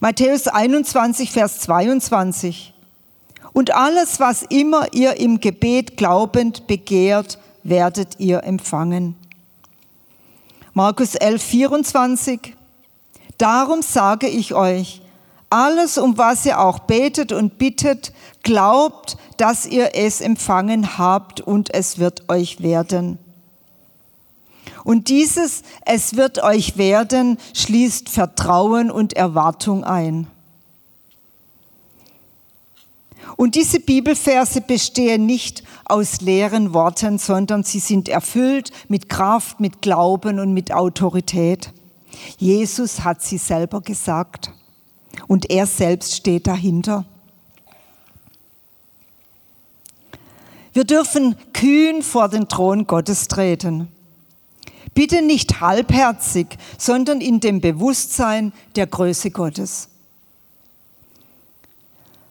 Matthäus 0.00 0.48
21, 0.48 1.30
Vers 1.30 1.60
22. 1.60 2.73
Und 3.54 3.74
alles, 3.74 4.20
was 4.20 4.42
immer 4.42 4.92
ihr 4.92 5.16
im 5.16 5.40
Gebet 5.40 5.96
glaubend 5.96 6.66
begehrt, 6.66 7.38
werdet 7.62 8.20
ihr 8.20 8.42
empfangen. 8.44 9.16
Markus 10.74 11.14
11, 11.14 11.42
24. 11.42 12.56
Darum 13.38 13.80
sage 13.80 14.28
ich 14.28 14.54
euch, 14.54 15.00
alles, 15.50 15.98
um 15.98 16.18
was 16.18 16.44
ihr 16.44 16.60
auch 16.60 16.80
betet 16.80 17.30
und 17.30 17.58
bittet, 17.58 18.12
glaubt, 18.42 19.16
dass 19.36 19.66
ihr 19.66 19.94
es 19.94 20.20
empfangen 20.20 20.98
habt 20.98 21.40
und 21.40 21.72
es 21.72 22.00
wird 22.00 22.28
euch 22.28 22.60
werden. 22.60 23.18
Und 24.82 25.08
dieses 25.08 25.62
Es 25.86 26.16
wird 26.16 26.42
euch 26.42 26.76
werden 26.76 27.38
schließt 27.54 28.08
Vertrauen 28.08 28.90
und 28.90 29.12
Erwartung 29.12 29.84
ein. 29.84 30.26
Und 33.36 33.56
diese 33.56 33.80
Bibelverse 33.80 34.60
bestehen 34.60 35.26
nicht 35.26 35.64
aus 35.84 36.20
leeren 36.20 36.72
Worten, 36.72 37.18
sondern 37.18 37.64
sie 37.64 37.80
sind 37.80 38.08
erfüllt 38.08 38.70
mit 38.88 39.08
Kraft, 39.08 39.60
mit 39.60 39.82
Glauben 39.82 40.38
und 40.38 40.52
mit 40.52 40.72
Autorität. 40.72 41.72
Jesus 42.38 43.02
hat 43.02 43.22
sie 43.22 43.38
selber 43.38 43.80
gesagt 43.80 44.52
und 45.26 45.50
er 45.50 45.66
selbst 45.66 46.14
steht 46.14 46.46
dahinter. 46.46 47.04
Wir 50.72 50.84
dürfen 50.84 51.36
kühn 51.52 52.02
vor 52.02 52.28
den 52.28 52.48
Thron 52.48 52.86
Gottes 52.86 53.28
treten. 53.28 53.88
Bitte 54.92 55.22
nicht 55.22 55.60
halbherzig, 55.60 56.58
sondern 56.78 57.20
in 57.20 57.40
dem 57.40 57.60
Bewusstsein 57.60 58.52
der 58.76 58.86
Größe 58.86 59.30
Gottes. 59.30 59.88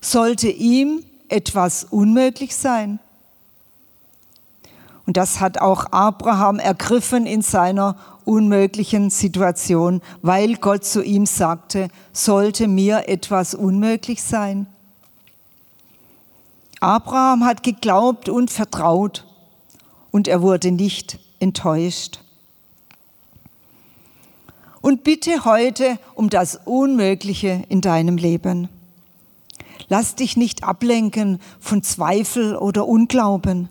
Sollte 0.04 0.50
ihm 0.50 1.06
etwas 1.30 1.86
unmöglich 1.86 2.56
sein? 2.58 3.00
Und 5.06 5.16
das 5.16 5.40
hat 5.40 5.60
auch 5.60 5.86
Abraham 5.92 6.60
ergriffen 6.60 7.26
in 7.26 7.42
seiner 7.42 7.96
unmöglichen 8.26 9.10
Situation, 9.10 10.02
weil 10.22 10.56
Gott 10.56 10.84
zu 10.84 11.02
ihm 11.02 11.26
sagte, 11.26 11.88
sollte 12.12 12.68
mir 12.68 13.08
etwas 13.08 13.56
unmöglich 13.56 14.22
sein? 14.22 14.68
Abraham 16.82 17.46
hat 17.46 17.64
geglaubt 17.64 18.28
und 18.28 18.52
vertraut 18.52 19.26
und 20.12 20.28
er 20.28 20.42
wurde 20.42 20.72
nicht 20.72 21.18
enttäuscht. 21.40 22.20
Und 24.82 25.06
bitte 25.06 25.46
heute 25.46 25.98
um 26.14 26.30
das 26.30 26.60
Unmögliche 26.66 27.64
in 27.70 27.80
deinem 27.80 28.18
Leben. 28.18 28.68
Lass 29.90 30.16
dich 30.16 30.38
nicht 30.38 30.64
ablenken 30.64 31.40
von 31.60 31.84
Zweifel 31.84 32.56
oder 32.56 32.88
Unglauben. 32.88 33.70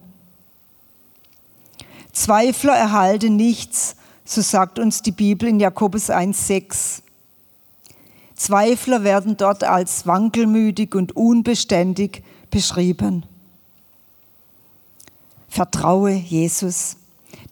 Zweifler 2.12 2.75
erhalten 2.75 3.37
nichts, 3.37 3.96
so 4.25 4.42
sagt 4.42 4.79
uns 4.79 5.03
die 5.03 5.12
Bibel 5.12 5.48
in 5.48 5.61
Jakobus 5.61 6.11
1,6. 6.11 7.03
Zweifler 8.35 9.05
werden 9.05 9.37
dort 9.37 9.64
als 9.64 10.07
wankelmütig 10.07 10.94
und 10.94 11.16
unbeständig 11.16 12.22
beschrieben. 12.51 13.25
Vertraue 15.48 16.12
Jesus. 16.12 16.96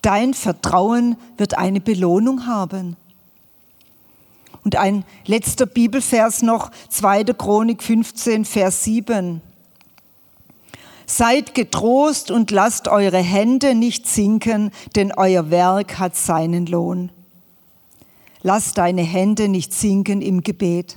Dein 0.03 0.35
Vertrauen 0.35 1.17
wird 1.37 1.59
eine 1.59 1.81
Belohnung 1.81 2.47
haben. 2.47 2.97
Und 4.65 4.77
ein 4.77 5.05
letzter 5.27 5.67
Bibelvers 5.67 6.43
noch, 6.43 6.71
2. 6.91 7.25
Chronik 7.25 7.83
15, 7.83 8.45
Vers 8.45 8.85
7. 8.85 9.41
Seid 11.07 11.55
getrost 11.55 12.31
und 12.31 12.51
lasst 12.51 12.87
eure 12.87 13.19
Hände 13.19 13.75
nicht 13.75 14.07
sinken, 14.07 14.71
denn 14.95 15.13
euer 15.17 15.51
Werk 15.51 15.99
hat 15.99 16.15
seinen 16.15 16.67
Lohn. 16.67 17.11
Lass 18.43 18.75
deine 18.75 19.03
Hände 19.03 19.49
nicht 19.49 19.75
sinken 19.75 20.23
im 20.23 20.43
Gebet. 20.43 20.97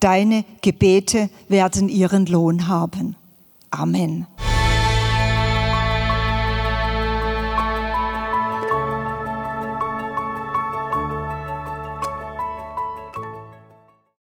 Deine 0.00 0.44
Gebete 0.60 1.30
werden 1.48 1.88
ihren 1.88 2.26
Lohn 2.26 2.68
haben. 2.68 3.16
Amen. 3.70 4.26